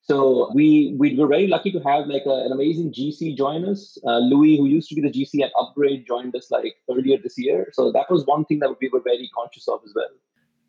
so 0.09 0.49
we 0.53 0.95
we 0.97 1.15
were 1.17 1.27
very 1.27 1.47
lucky 1.47 1.69
to 1.71 1.79
have 1.79 2.07
like 2.07 2.23
a, 2.25 2.45
an 2.45 2.53
amazing 2.53 2.93
GC 2.93 3.35
join 3.35 3.67
us. 3.67 3.97
Uh, 4.05 4.19
Louis, 4.19 4.55
who 4.57 4.65
used 4.65 4.87
to 4.89 4.95
be 4.95 5.01
the 5.01 5.11
GC 5.11 5.43
at 5.43 5.51
Upgrade, 5.59 6.07
joined 6.07 6.33
us 6.33 6.49
like 6.49 6.75
earlier 6.89 7.17
this 7.21 7.37
year. 7.37 7.69
So 7.73 7.91
that 7.91 8.09
was 8.09 8.25
one 8.25 8.45
thing 8.45 8.59
that 8.59 8.73
we 8.79 8.87
were 8.87 9.01
very 9.01 9.29
conscious 9.35 9.67
of 9.67 9.81
as 9.85 9.91
well. 9.93 10.07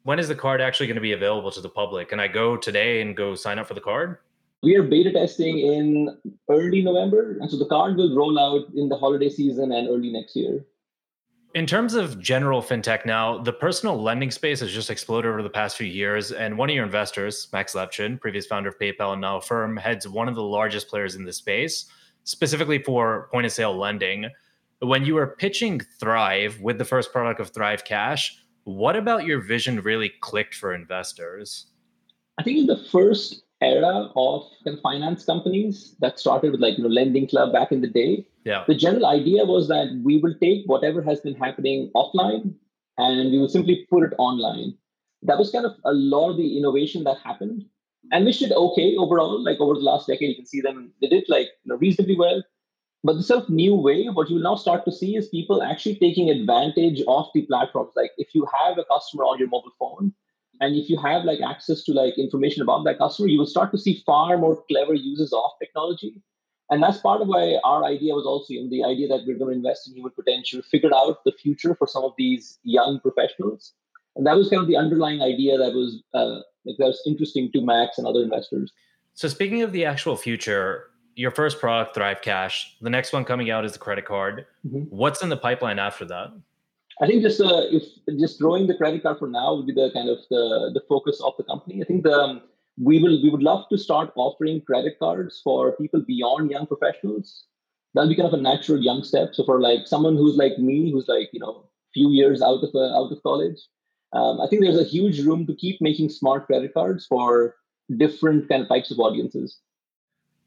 When 0.03 0.19
is 0.19 0.27
the 0.27 0.35
card 0.35 0.61
actually 0.61 0.89
going 0.89 0.97
to 0.97 1.01
be 1.01 1.13
available 1.13 1.53
to 1.53 1.61
the 1.61 1.69
public? 1.69 2.09
Can 2.09 2.19
I 2.19 2.27
go 2.27 2.57
today 2.57 3.01
and 3.01 3.17
go 3.17 3.37
sign 3.37 3.61
up 3.61 3.69
for 3.69 3.75
the 3.75 3.81
card? 3.81 4.19
We 4.65 4.75
are 4.75 4.83
beta 4.83 5.13
testing 5.13 5.61
in 5.61 6.19
early 6.51 6.83
November, 6.83 7.39
and 7.41 7.49
so 7.49 7.59
the 7.59 7.67
card 7.67 7.97
will 7.97 8.17
roll 8.17 8.41
out 8.41 8.67
in 8.75 8.89
the 8.89 8.97
holiday 8.97 9.31
season 9.31 9.71
and 9.71 9.89
early 9.89 10.11
next 10.11 10.35
year. 10.35 10.67
In 11.59 11.67
terms 11.67 11.95
of 11.95 12.21
general 12.21 12.63
fintech 12.63 13.05
now, 13.05 13.37
the 13.37 13.53
personal 13.53 14.01
lending 14.01 14.31
space 14.31 14.61
has 14.61 14.71
just 14.71 14.91
exploded 14.91 15.29
over 15.29 15.43
the 15.43 15.51
past 15.51 15.77
few 15.77 15.89
years. 15.89 16.31
And 16.31 16.57
one 16.57 16.71
of 16.71 16.77
your 16.77 16.85
investors, 16.85 17.49
Max 17.53 17.75
Levchin, 17.75 18.21
previous 18.21 18.47
founder 18.47 18.69
of 18.69 18.79
PayPal 18.79 19.15
and 19.15 19.21
now 19.21 19.39
Affirm, 19.39 19.77
heads 19.77 20.07
one 20.07 20.29
of 20.29 20.37
the 20.37 20.43
largest 20.43 20.87
players 20.87 21.17
in 21.17 21.25
the 21.25 21.33
space, 21.33 21.87
specifically 22.23 22.81
for 22.81 23.29
point 23.33 23.45
of 23.45 23.51
sale 23.51 23.77
lending. 23.77 24.31
When 24.83 25.05
you 25.05 25.17
were 25.17 25.35
pitching 25.37 25.81
Thrive 25.99 26.61
with 26.61 26.79
the 26.79 26.85
first 26.85 27.11
product 27.11 27.41
of 27.41 27.51
Thrive 27.51 27.85
Cash, 27.85 28.39
what 28.63 28.95
about 28.95 29.25
your 29.25 29.41
vision 29.41 29.81
really 29.81 30.13
clicked 30.21 30.55
for 30.55 30.73
investors? 30.73 31.67
I 32.39 32.45
think 32.45 32.59
in 32.59 32.67
the 32.67 32.85
first 32.93 33.43
era 33.61 34.13
of 34.15 34.45
finance 34.81 35.25
companies 35.25 35.97
that 35.99 36.21
started 36.21 36.53
with 36.53 36.61
like 36.61 36.79
you 36.79 36.85
know 36.85 36.91
lending 36.91 37.27
club 37.27 37.53
back 37.53 37.73
in 37.73 37.81
the 37.81 37.89
day 37.89 38.25
yeah. 38.49 38.65
The 38.67 38.75
general 38.75 39.07
idea 39.07 39.45
was 39.45 39.69
that 39.69 40.01
we 40.03 40.17
will 40.19 40.35
take 40.41 40.65
whatever 40.65 41.03
has 41.03 41.21
been 41.21 41.35
happening 41.35 41.91
offline 41.95 42.55
and 42.97 43.31
we 43.31 43.39
will 43.39 43.49
simply 43.49 43.87
put 43.91 44.05
it 44.05 44.15
online. 44.19 44.75
That 45.23 45.39
was 45.39 45.51
kind 45.51 45.67
of 45.67 45.73
a 45.85 45.93
lot 45.93 46.31
of 46.31 46.39
the 46.39 46.57
innovation 46.57 47.05
that 47.05 47.19
happened 47.23 47.65
and 48.11 48.25
we 48.25 48.33
did 48.33 48.53
okay 48.53 48.97
overall. 48.97 49.45
Like 49.45 49.61
over 49.61 49.75
the 49.75 49.89
last 49.91 50.07
decade 50.07 50.31
you 50.31 50.37
can 50.37 50.47
see 50.47 50.63
them 50.63 50.93
they 51.03 51.09
did 51.09 51.25
like 51.29 51.49
you 51.65 51.73
know, 51.73 51.77
reasonably 51.77 52.17
well. 52.17 52.43
But 53.05 53.17
the 53.17 53.23
sort 53.23 53.45
of 53.45 53.51
new 53.51 53.75
way 53.75 54.07
what 54.07 54.31
you 54.31 54.37
will 54.37 54.51
now 54.51 54.57
start 54.57 54.87
to 54.87 54.93
see 54.93 55.15
is 55.17 55.29
people 55.29 55.63
actually 55.63 55.97
taking 55.97 56.31
advantage 56.31 57.03
of 57.07 57.27
the 57.35 57.43
platforms. 57.43 57.93
Like 57.97 58.13
if 58.17 58.35
you 58.35 58.47
have 58.61 58.79
a 58.79 58.85
customer 58.85 59.25
on 59.25 59.39
your 59.39 59.49
mobile 59.49 59.77
phone 59.79 60.15
and 60.63 60.75
if 60.75 60.89
you 60.89 60.99
have 61.01 61.25
like 61.25 61.41
access 61.43 61.85
to 61.85 61.93
like 61.93 62.19
information 62.19 62.63
about 62.63 62.85
that 62.85 62.99
customer 62.99 63.29
you 63.29 63.39
will 63.39 63.53
start 63.55 63.71
to 63.73 63.79
see 63.79 64.03
far 64.07 64.39
more 64.39 64.65
clever 64.71 64.95
uses 64.95 65.35
of 65.35 65.51
technology 65.61 66.23
and 66.71 66.83
that's 66.83 66.99
part 66.99 67.21
of 67.23 67.29
why 67.29 67.59
our 67.65 67.85
idea 67.85 68.15
was 68.15 68.27
also 68.27 68.53
in 68.55 68.69
the 68.71 68.85
idea 68.85 69.09
that 69.09 69.25
we're 69.27 69.39
going 69.39 69.51
to 69.51 69.57
invest 69.57 69.89
in 69.89 69.95
human 69.95 70.13
potential 70.13 70.61
figure 70.63 70.95
out 70.95 71.25
the 71.25 71.33
future 71.33 71.75
for 71.75 71.87
some 71.87 72.05
of 72.05 72.13
these 72.19 72.59
young 72.63 73.01
professionals 73.01 73.73
and 74.17 74.27
that 74.27 74.37
was 74.37 74.49
kind 74.49 74.63
of 74.63 74.69
the 74.69 74.77
underlying 74.77 75.23
idea 75.23 75.57
that 75.57 75.73
was 75.73 76.03
uh, 76.15 76.41
like 76.65 76.77
that 76.79 76.87
was 76.87 77.03
interesting 77.07 77.51
to 77.53 77.61
max 77.61 77.99
and 77.99 78.07
other 78.07 78.23
investors 78.23 78.73
so 79.15 79.29
speaking 79.29 79.63
of 79.63 79.73
the 79.73 79.85
actual 79.85 80.17
future 80.17 80.85
your 81.15 81.31
first 81.31 81.59
product 81.59 81.95
thrive 81.95 82.21
cash 82.23 82.77
the 82.81 82.91
next 82.91 83.13
one 83.13 83.25
coming 83.25 83.51
out 83.51 83.65
is 83.65 83.73
the 83.73 83.79
credit 83.79 84.05
card 84.05 84.47
mm-hmm. 84.67 84.83
what's 84.91 85.23
in 85.23 85.29
the 85.29 85.37
pipeline 85.37 85.79
after 85.79 86.05
that 86.05 86.33
I 87.01 87.07
think 87.07 87.23
just 87.23 87.41
uh, 87.41 87.63
if 87.71 87.85
just 88.19 88.41
growing 88.41 88.67
the 88.67 88.75
credit 88.75 89.03
card 89.03 89.19
for 89.19 89.29
now 89.29 89.55
would 89.55 89.67
be 89.67 89.73
the 89.73 89.91
kind 89.95 90.09
of 90.09 90.19
the, 90.31 90.73
the 90.75 90.83
focus 90.89 91.21
of 91.25 91.33
the 91.39 91.45
company. 91.45 91.81
I 91.81 91.85
think 91.85 92.03
the 92.03 92.13
um, 92.13 92.43
we 92.81 93.01
will 93.03 93.21
we 93.23 93.31
would 93.31 93.43
love 93.43 93.69
to 93.71 93.79
start 93.79 94.13
offering 94.17 94.61
credit 94.63 94.99
cards 94.99 95.41
for 95.43 95.73
people 95.73 96.01
beyond 96.07 96.51
young 96.51 96.67
professionals. 96.67 97.45
That'll 97.95 98.09
be 98.09 98.17
kind 98.17 98.29
of 98.29 98.39
a 98.39 98.43
natural 98.43 98.83
young 98.83 99.03
step. 99.03 99.35
So 99.35 99.45
for 99.45 99.61
like 99.61 99.87
someone 99.87 100.17
who's 100.17 100.37
like 100.37 100.59
me, 100.59 100.91
who's 100.93 101.09
like 101.09 101.31
you 101.33 101.41
know 101.41 101.69
few 101.95 102.11
years 102.11 102.43
out 102.43 102.63
of 102.63 102.71
uh, 102.75 102.99
out 102.99 103.11
of 103.11 103.23
college, 103.23 103.59
um, 104.13 104.41
I 104.41 104.47
think 104.49 104.63
there's 104.63 104.79
a 104.79 104.85
huge 104.85 105.21
room 105.21 105.47
to 105.47 105.55
keep 105.55 105.81
making 105.81 106.11
smart 106.11 106.47
credit 106.47 106.75
cards 106.75 107.07
for 107.07 107.57
different 107.97 108.49
kind 108.49 108.63
of 108.63 108.69
types 108.69 108.91
of 108.91 108.99
audiences. 108.99 109.59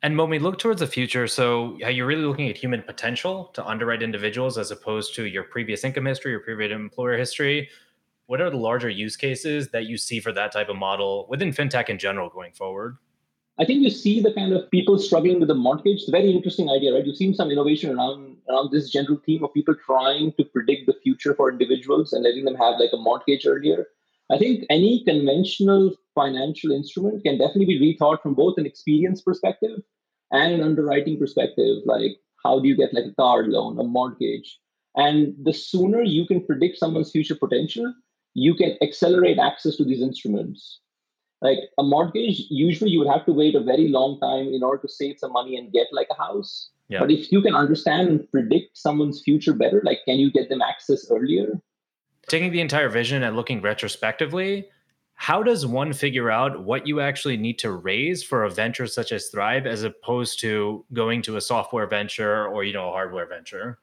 And 0.03 0.17
when 0.17 0.29
we 0.29 0.39
look 0.39 0.57
towards 0.57 0.79
the 0.79 0.87
future, 0.87 1.27
so 1.27 1.77
are 1.83 1.91
you 1.91 2.05
really 2.05 2.23
looking 2.23 2.49
at 2.49 2.57
human 2.57 2.81
potential 2.81 3.51
to 3.53 3.63
underwrite 3.63 4.01
individuals 4.01 4.57
as 4.57 4.71
opposed 4.71 5.13
to 5.15 5.27
your 5.27 5.43
previous 5.43 5.83
income 5.83 6.05
history 6.05 6.33
or 6.33 6.39
previous 6.39 6.71
employer 6.71 7.17
history? 7.17 7.69
What 8.31 8.39
are 8.39 8.49
the 8.49 8.55
larger 8.55 8.89
use 8.89 9.17
cases 9.17 9.71
that 9.71 9.87
you 9.87 9.97
see 9.97 10.21
for 10.21 10.31
that 10.31 10.53
type 10.53 10.69
of 10.69 10.77
model 10.77 11.27
within 11.29 11.51
fintech 11.51 11.89
in 11.89 11.99
general 11.99 12.29
going 12.29 12.53
forward? 12.53 12.95
I 13.59 13.65
think 13.65 13.83
you 13.83 13.89
see 13.89 14.21
the 14.21 14.33
kind 14.33 14.53
of 14.53 14.71
people 14.71 14.97
struggling 14.99 15.39
with 15.41 15.49
the 15.49 15.53
mortgage. 15.53 15.97
It's 15.97 16.07
a 16.07 16.11
very 16.11 16.31
interesting 16.31 16.69
idea, 16.69 16.93
right? 16.93 17.05
You've 17.05 17.17
seen 17.17 17.33
some 17.33 17.51
innovation 17.51 17.93
around 17.93 18.37
around 18.49 18.71
this 18.71 18.89
general 18.89 19.19
theme 19.25 19.43
of 19.43 19.53
people 19.53 19.75
trying 19.85 20.31
to 20.37 20.45
predict 20.45 20.85
the 20.85 20.93
future 21.03 21.35
for 21.35 21.51
individuals 21.51 22.13
and 22.13 22.23
letting 22.23 22.45
them 22.45 22.55
have 22.55 22.79
like 22.79 22.91
a 22.93 22.97
mortgage 22.97 23.45
earlier. 23.45 23.87
I 24.29 24.37
think 24.37 24.63
any 24.69 25.03
conventional 25.03 25.93
financial 26.15 26.71
instrument 26.71 27.25
can 27.25 27.37
definitely 27.37 27.77
be 27.77 27.97
rethought 27.97 28.21
from 28.21 28.33
both 28.33 28.57
an 28.57 28.65
experience 28.65 29.21
perspective 29.21 29.81
and 30.31 30.53
an 30.53 30.61
underwriting 30.61 31.19
perspective. 31.19 31.79
Like, 31.83 32.15
how 32.45 32.61
do 32.61 32.69
you 32.69 32.77
get 32.77 32.93
like 32.93 33.11
a 33.11 33.15
car 33.15 33.43
loan, 33.43 33.77
a 33.77 33.83
mortgage? 33.83 34.57
And 34.95 35.35
the 35.43 35.51
sooner 35.51 36.01
you 36.01 36.25
can 36.25 36.45
predict 36.45 36.77
someone's 36.77 37.11
future 37.11 37.35
potential, 37.35 37.93
you 38.33 38.55
can 38.55 38.77
accelerate 38.81 39.37
access 39.39 39.75
to 39.77 39.83
these 39.83 40.01
instruments. 40.01 40.79
Like 41.41 41.57
a 41.79 41.83
mortgage, 41.83 42.43
usually 42.49 42.91
you 42.91 42.99
would 42.99 43.07
have 43.07 43.25
to 43.25 43.33
wait 43.33 43.55
a 43.55 43.63
very 43.63 43.87
long 43.87 44.19
time 44.19 44.53
in 44.53 44.63
order 44.63 44.81
to 44.83 44.89
save 44.89 45.17
some 45.17 45.33
money 45.33 45.57
and 45.57 45.73
get 45.73 45.87
like 45.91 46.07
a 46.11 46.21
house. 46.21 46.69
Yeah. 46.87 46.99
But 46.99 47.11
if 47.11 47.31
you 47.31 47.41
can 47.41 47.55
understand 47.55 48.09
and 48.09 48.31
predict 48.31 48.77
someone's 48.77 49.21
future 49.21 49.53
better, 49.53 49.81
like 49.83 49.99
can 50.05 50.17
you 50.17 50.31
get 50.31 50.49
them 50.49 50.61
access 50.61 51.09
earlier? 51.09 51.59
Taking 52.27 52.51
the 52.51 52.61
entire 52.61 52.89
vision 52.89 53.23
and 53.23 53.35
looking 53.35 53.61
retrospectively, 53.61 54.67
how 55.15 55.41
does 55.41 55.65
one 55.65 55.93
figure 55.93 56.29
out 56.29 56.63
what 56.63 56.85
you 56.85 56.99
actually 56.99 57.37
need 57.37 57.59
to 57.59 57.71
raise 57.71 58.23
for 58.23 58.43
a 58.43 58.49
venture 58.49 58.87
such 58.87 59.11
as 59.11 59.29
Thrive 59.29 59.65
as 59.65 59.83
opposed 59.83 60.39
to 60.41 60.85
going 60.93 61.21
to 61.23 61.37
a 61.37 61.41
software 61.41 61.87
venture 61.87 62.47
or 62.47 62.63
you 62.63 62.73
know 62.73 62.89
a 62.89 62.91
hardware 62.91 63.25
venture? 63.25 63.79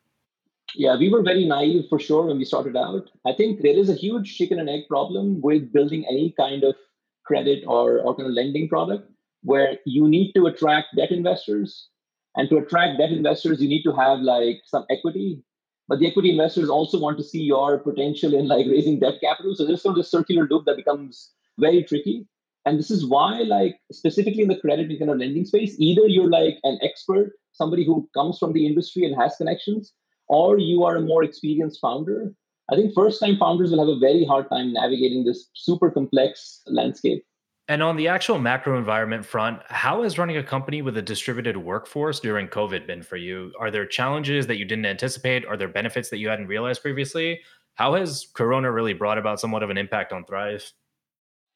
Yeah, 0.75 0.97
we 0.97 1.09
were 1.09 1.23
very 1.23 1.45
naive 1.47 1.87
for 1.89 1.99
sure 1.99 2.27
when 2.27 2.39
we 2.39 2.45
started 2.45 2.77
out. 2.77 3.11
I 3.27 3.33
think 3.33 3.63
there 3.63 3.77
is 3.77 3.89
a 3.89 3.95
huge 3.95 4.37
chicken 4.37 4.59
and 4.59 4.69
egg 4.69 4.83
problem 4.89 5.41
with 5.41 5.73
building 5.73 6.05
any 6.09 6.35
kind 6.39 6.63
of 6.63 6.77
credit 7.25 7.65
or, 7.67 8.01
or 8.01 8.15
kind 8.15 8.29
of 8.29 8.35
lending 8.35 8.69
product 8.69 9.11
where 9.43 9.79
you 9.87 10.09
need 10.09 10.33
to 10.35 10.47
attract 10.47 10.89
debt 10.97 11.11
investors. 11.11 11.89
And 12.37 12.49
to 12.51 12.59
attract 12.59 12.99
debt 12.99 13.11
investors, 13.11 13.63
you 13.63 13.69
need 13.69 13.83
to 13.85 13.93
have 13.93 14.21
like 14.21 14.61
some 14.65 14.85
equity. 14.91 15.43
But 15.89 16.01
the 16.01 16.07
equity 16.07 16.31
investors 16.31 16.69
also 16.69 17.01
want 17.01 17.17
to 17.19 17.25
see 17.25 17.41
your 17.41 17.79
potential 17.79 18.35
in 18.35 18.47
like 18.47 18.67
raising 18.67 19.01
debt 19.01 19.15
capital. 19.23 19.55
So 19.55 19.65
there's 19.65 19.83
sort 19.83 19.93
of 19.93 19.97
this 19.97 20.11
circular 20.11 20.47
loop 20.49 20.67
that 20.67 20.77
becomes 20.77 21.31
very 21.59 21.83
tricky. 21.83 22.27
And 22.67 22.79
this 22.79 22.91
is 22.91 23.07
why, 23.07 23.39
like 23.41 23.77
specifically 23.91 24.43
in 24.43 24.49
the 24.49 24.61
credit 24.61 24.91
and 24.91 24.99
kind 24.99 25.11
of 25.11 25.17
lending 25.17 25.47
space, 25.47 25.77
either 25.79 26.07
you're 26.07 26.29
like 26.29 26.59
an 26.65 26.79
expert, 26.83 27.33
somebody 27.53 27.85
who 27.87 28.09
comes 28.13 28.39
from 28.39 28.53
the 28.53 28.67
industry 28.67 29.05
and 29.05 29.17
has 29.17 29.37
connections, 29.37 29.95
or 30.29 30.59
you 30.59 30.85
are 30.85 30.97
a 30.97 31.01
more 31.01 31.25
experienced 31.25 31.81
founder, 31.81 32.33
I 32.71 32.77
think 32.77 32.95
first 32.95 33.21
time 33.21 33.39
founders 33.39 33.71
will 33.71 33.79
have 33.79 33.97
a 33.97 33.99
very 33.99 34.25
hard 34.25 34.49
time 34.51 34.73
navigating 34.73 35.25
this 35.25 35.49
super 35.55 35.91
complex 35.91 36.63
landscape. 36.67 37.25
And 37.71 37.83
on 37.83 37.97
the 37.97 38.09
actual 38.09 38.39
macro 38.39 38.79
environment 38.79 39.27
front, 39.27 39.61
how 39.67 40.03
has 40.03 40.19
running 40.19 40.39
a 40.39 40.43
company 40.43 40.81
with 40.81 40.97
a 40.97 41.03
distributed 41.03 41.57
workforce 41.57 42.19
during 42.19 42.49
COVID 42.49 42.87
been 42.87 43.03
for 43.03 43.17
you? 43.17 43.53
Are 43.61 43.71
there 43.71 43.85
challenges 43.85 44.47
that 44.47 44.57
you 44.57 44.65
didn't 44.65 44.87
anticipate? 44.87 45.45
Are 45.45 45.57
there 45.57 45.69
benefits 45.69 46.09
that 46.09 46.17
you 46.17 46.29
hadn't 46.29 46.47
realized 46.47 46.81
previously? 46.81 47.41
How 47.75 47.95
has 47.95 48.27
Corona 48.33 48.73
really 48.73 48.95
brought 48.95 49.19
about 49.19 49.39
somewhat 49.39 49.63
of 49.63 49.69
an 49.69 49.77
impact 49.77 50.13
on 50.13 50.25
Thrive? 50.25 50.73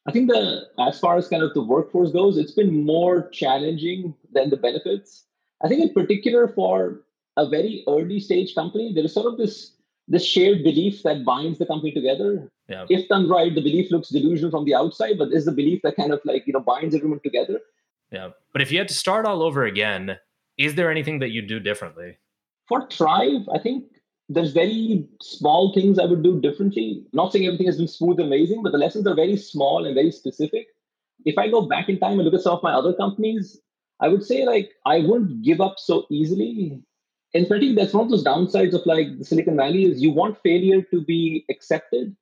I 0.07 0.11
think 0.11 0.29
that 0.29 0.67
as 0.79 0.99
far 0.99 1.17
as 1.17 1.27
kind 1.27 1.41
of 1.41 1.53
the 1.53 1.63
workforce 1.63 2.11
goes, 2.11 2.37
it's 2.37 2.53
been 2.53 2.85
more 2.85 3.29
challenging 3.29 4.13
than 4.31 4.49
the 4.49 4.57
benefits. 4.57 5.25
I 5.63 5.67
think 5.67 5.81
in 5.81 5.93
particular 5.93 6.47
for 6.47 7.01
a 7.37 7.47
very 7.49 7.83
early 7.87 8.19
stage 8.19 8.55
company, 8.55 8.93
there 8.93 9.03
is 9.03 9.13
sort 9.13 9.31
of 9.31 9.37
this 9.37 9.73
this 10.07 10.25
shared 10.25 10.63
belief 10.63 11.01
that 11.03 11.23
binds 11.23 11.59
the 11.59 11.65
company 11.65 11.91
together. 11.91 12.51
Yeah. 12.67 12.85
If 12.89 13.07
done 13.07 13.29
right, 13.29 13.53
the 13.53 13.61
belief 13.61 13.89
looks 13.89 14.09
delusional 14.09 14.51
from 14.51 14.65
the 14.65 14.75
outside, 14.75 15.17
but 15.17 15.31
is 15.31 15.45
the 15.45 15.51
belief 15.51 15.81
that 15.83 15.95
kind 15.95 16.11
of 16.11 16.21
like 16.25 16.45
you 16.45 16.53
know 16.53 16.59
binds 16.59 16.95
everyone 16.95 17.19
together. 17.23 17.59
Yeah, 18.11 18.29
but 18.51 18.61
if 18.61 18.71
you 18.71 18.77
had 18.77 18.89
to 18.89 18.93
start 18.93 19.25
all 19.25 19.41
over 19.41 19.65
again, 19.65 20.17
is 20.57 20.75
there 20.75 20.91
anything 20.91 21.19
that 21.19 21.31
you'd 21.31 21.47
do 21.47 21.59
differently? 21.59 22.17
For 22.67 22.87
Thrive, 22.89 23.47
I 23.53 23.59
think 23.59 23.85
there's 24.29 24.53
very 24.53 25.07
small 25.21 25.73
things 25.73 25.99
I 25.99 26.05
would 26.05 26.23
do 26.23 26.39
differently. 26.39 27.05
Not 27.11 27.31
saying 27.31 27.45
everything 27.45 27.67
has 27.67 27.77
been 27.77 27.87
smooth, 27.87 28.19
and 28.19 28.27
amazing, 28.27 28.61
but 28.63 28.71
the 28.71 28.77
lessons 28.77 29.07
are 29.07 29.15
very 29.15 29.37
small 29.37 29.85
and 29.85 29.95
very 29.95 30.11
specific. 30.11 30.67
If 31.25 31.37
I 31.37 31.49
go 31.49 31.67
back 31.67 31.89
in 31.89 31.99
time 31.99 32.19
and 32.19 32.23
look 32.23 32.33
at 32.33 32.41
some 32.41 32.53
of 32.53 32.63
my 32.63 32.73
other 32.73 32.93
companies, 32.93 33.59
I 33.99 34.09
would 34.09 34.23
say 34.23 34.45
like 34.45 34.71
I 34.85 34.99
wouldn't 34.99 35.43
give 35.43 35.61
up 35.61 35.75
so 35.77 36.05
easily 36.09 36.83
and 37.33 37.45
I 37.51 37.59
think 37.59 37.77
that's 37.77 37.93
one 37.93 38.05
of 38.05 38.11
those 38.11 38.23
downsides 38.23 38.73
of 38.73 38.85
like 38.85 39.17
the 39.17 39.25
Silicon 39.25 39.57
Valley 39.57 39.85
is 39.85 40.01
you 40.01 40.11
want 40.11 40.41
failure 40.43 40.81
to 40.81 41.01
be 41.01 41.45
accepted, 41.49 42.15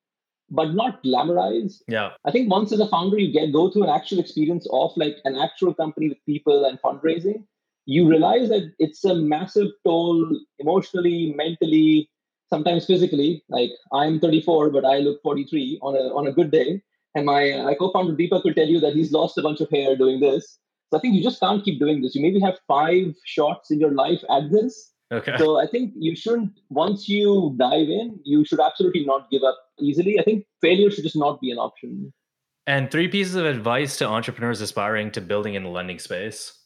but 0.49 0.73
not 0.73 1.03
glamorized. 1.03 1.81
Yeah. 1.87 2.11
I 2.25 2.31
think 2.31 2.49
once 2.49 2.71
as 2.71 2.79
a 2.79 2.87
founder, 2.87 3.19
you 3.19 3.31
get 3.31 3.51
go 3.51 3.69
through 3.69 3.83
an 3.83 3.89
actual 3.89 4.19
experience 4.19 4.67
of 4.71 4.91
like 4.95 5.17
an 5.25 5.35
actual 5.35 5.73
company 5.73 6.07
with 6.07 6.25
people 6.25 6.63
and 6.65 6.81
fundraising, 6.81 7.43
you 7.85 8.07
realize 8.07 8.49
that 8.49 8.71
it's 8.79 9.03
a 9.03 9.15
massive 9.15 9.67
toll 9.85 10.39
emotionally, 10.59 11.33
mentally, 11.35 12.09
sometimes 12.49 12.85
physically. 12.85 13.43
Like 13.49 13.71
I'm 13.91 14.19
34, 14.19 14.69
but 14.69 14.85
I 14.85 14.99
look 14.99 15.21
43 15.23 15.79
on 15.81 15.95
a 15.95 16.15
on 16.15 16.27
a 16.27 16.31
good 16.31 16.51
day. 16.51 16.81
And 17.15 17.25
my, 17.25 17.61
my 17.65 17.73
co-founder 17.73 18.13
Deepak 18.13 18.43
could 18.43 18.55
tell 18.55 18.67
you 18.67 18.79
that 18.79 18.93
he's 18.93 19.11
lost 19.11 19.37
a 19.37 19.41
bunch 19.41 19.59
of 19.59 19.69
hair 19.69 19.97
doing 19.97 20.21
this. 20.21 20.57
So 20.89 20.97
I 20.97 21.01
think 21.01 21.13
you 21.13 21.21
just 21.21 21.41
can't 21.41 21.63
keep 21.63 21.77
doing 21.77 22.01
this. 22.01 22.15
You 22.15 22.21
maybe 22.21 22.39
have 22.39 22.57
five 22.69 23.13
shots 23.25 23.69
in 23.69 23.81
your 23.81 23.91
life 23.91 24.23
at 24.29 24.49
this 24.49 24.91
Okay. 25.11 25.35
So 25.37 25.59
I 25.59 25.67
think 25.67 25.93
you 25.95 26.15
shouldn't, 26.15 26.51
once 26.69 27.09
you 27.09 27.53
dive 27.57 27.89
in, 27.89 28.19
you 28.23 28.45
should 28.45 28.61
absolutely 28.61 29.05
not 29.05 29.29
give 29.29 29.43
up 29.43 29.57
easily. 29.79 30.19
I 30.19 30.23
think 30.23 30.45
failure 30.61 30.89
should 30.89 31.03
just 31.03 31.17
not 31.17 31.41
be 31.41 31.51
an 31.51 31.57
option. 31.57 32.13
And 32.65 32.89
three 32.89 33.07
pieces 33.07 33.35
of 33.35 33.45
advice 33.45 33.97
to 33.97 34.05
entrepreneurs 34.05 34.61
aspiring 34.61 35.11
to 35.11 35.21
building 35.21 35.55
in 35.55 35.63
the 35.63 35.69
lending 35.69 35.99
space. 35.99 36.57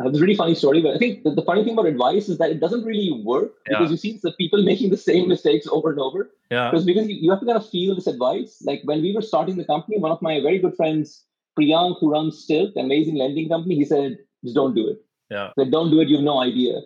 Uh, 0.00 0.08
it's 0.08 0.16
a 0.16 0.20
really 0.22 0.36
funny 0.36 0.54
story, 0.54 0.80
but 0.80 0.94
I 0.94 0.98
think 0.98 1.22
the, 1.22 1.42
funny 1.44 1.64
thing 1.64 1.74
about 1.74 1.84
advice 1.84 2.30
is 2.30 2.38
that 2.38 2.50
it 2.50 2.60
doesn't 2.60 2.84
really 2.84 3.22
work 3.24 3.52
yeah. 3.68 3.76
because 3.76 3.90
you 3.90 3.98
see 3.98 4.18
the 4.22 4.32
people 4.32 4.62
making 4.64 4.88
the 4.88 4.96
same 4.96 5.28
mistakes 5.28 5.66
over 5.70 5.90
and 5.90 6.00
over. 6.00 6.30
Yeah. 6.50 6.70
Because 6.70 6.86
because 6.86 7.08
you, 7.08 7.16
you 7.20 7.30
have 7.30 7.40
to 7.40 7.46
kind 7.46 7.58
of 7.58 7.68
feel 7.68 7.94
this 7.94 8.06
advice. 8.06 8.62
Like 8.64 8.80
when 8.84 9.02
we 9.02 9.14
were 9.14 9.20
starting 9.20 9.58
the 9.58 9.66
company, 9.66 9.98
one 9.98 10.10
of 10.10 10.22
my 10.22 10.40
very 10.40 10.58
good 10.58 10.74
friends, 10.76 11.24
Priyank, 11.58 12.00
who 12.00 12.10
runs 12.10 12.42
Stilt, 12.42 12.72
amazing 12.76 13.16
lending 13.16 13.50
company, 13.50 13.74
he 13.74 13.84
said, 13.84 14.16
just 14.42 14.54
don't 14.54 14.74
do 14.74 14.88
it. 14.88 14.96
Yeah. 15.30 15.50
Said, 15.58 15.70
don't 15.70 15.90
do 15.90 16.00
it. 16.00 16.08
You 16.08 16.16
have 16.16 16.24
no 16.24 16.38
idea 16.40 16.80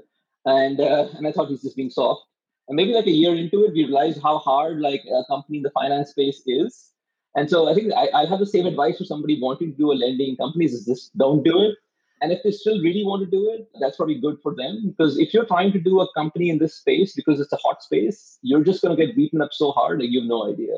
and 0.46 0.80
uh, 0.80 1.08
and 1.14 1.26
I 1.26 1.32
thought 1.32 1.48
he's 1.48 1.62
just 1.62 1.76
being 1.76 1.90
soft. 1.90 2.22
And 2.68 2.76
maybe 2.76 2.92
like 2.92 3.06
a 3.06 3.12
year 3.12 3.34
into 3.34 3.64
it, 3.64 3.74
we 3.74 3.84
realized 3.84 4.20
how 4.22 4.38
hard 4.38 4.80
like 4.80 5.04
a 5.04 5.24
company 5.28 5.58
in 5.58 5.62
the 5.62 5.70
finance 5.70 6.10
space 6.10 6.42
is. 6.46 6.92
And 7.36 7.50
so 7.50 7.68
I 7.68 7.74
think 7.74 7.92
I, 7.92 8.08
I 8.14 8.26
have 8.26 8.38
the 8.38 8.46
same 8.46 8.66
advice 8.66 8.98
for 8.98 9.04
somebody 9.04 9.38
wanting 9.40 9.72
to 9.72 9.76
do 9.76 9.92
a 9.92 9.94
lending 9.94 10.36
companies 10.36 10.72
is 10.72 10.86
just 10.86 11.16
don't 11.16 11.44
do 11.44 11.62
it. 11.62 11.76
And 12.22 12.32
if 12.32 12.42
they 12.42 12.50
still 12.50 12.80
really 12.80 13.04
want 13.04 13.22
to 13.24 13.30
do 13.30 13.50
it, 13.50 13.68
that's 13.78 13.98
probably 13.98 14.18
good 14.18 14.38
for 14.42 14.54
them. 14.54 14.94
Because 14.96 15.18
if 15.18 15.34
you're 15.34 15.44
trying 15.44 15.70
to 15.72 15.78
do 15.78 16.00
a 16.00 16.12
company 16.14 16.48
in 16.48 16.58
this 16.58 16.74
space 16.74 17.12
because 17.12 17.40
it's 17.40 17.52
a 17.52 17.58
hot 17.58 17.82
space, 17.82 18.38
you're 18.40 18.64
just 18.64 18.82
going 18.82 18.96
to 18.96 19.06
get 19.06 19.14
beaten 19.14 19.42
up 19.42 19.50
so 19.52 19.70
hard 19.72 20.00
that 20.00 20.10
you 20.10 20.20
have 20.20 20.28
no 20.28 20.50
idea. 20.50 20.76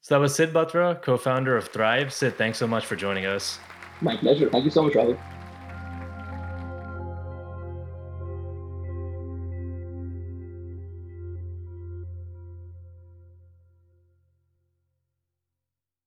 So 0.00 0.16
that 0.16 0.20
was 0.20 0.34
Sid 0.34 0.52
Batra, 0.52 1.00
co-founder 1.00 1.56
of 1.56 1.68
Thrive. 1.68 2.12
Sid, 2.12 2.36
thanks 2.36 2.58
so 2.58 2.66
much 2.66 2.84
for 2.84 2.96
joining 2.96 3.24
us. 3.24 3.58
My 4.00 4.16
pleasure. 4.16 4.50
Thank 4.50 4.64
you 4.64 4.70
so 4.70 4.82
much, 4.82 4.96
Robert. 4.96 5.18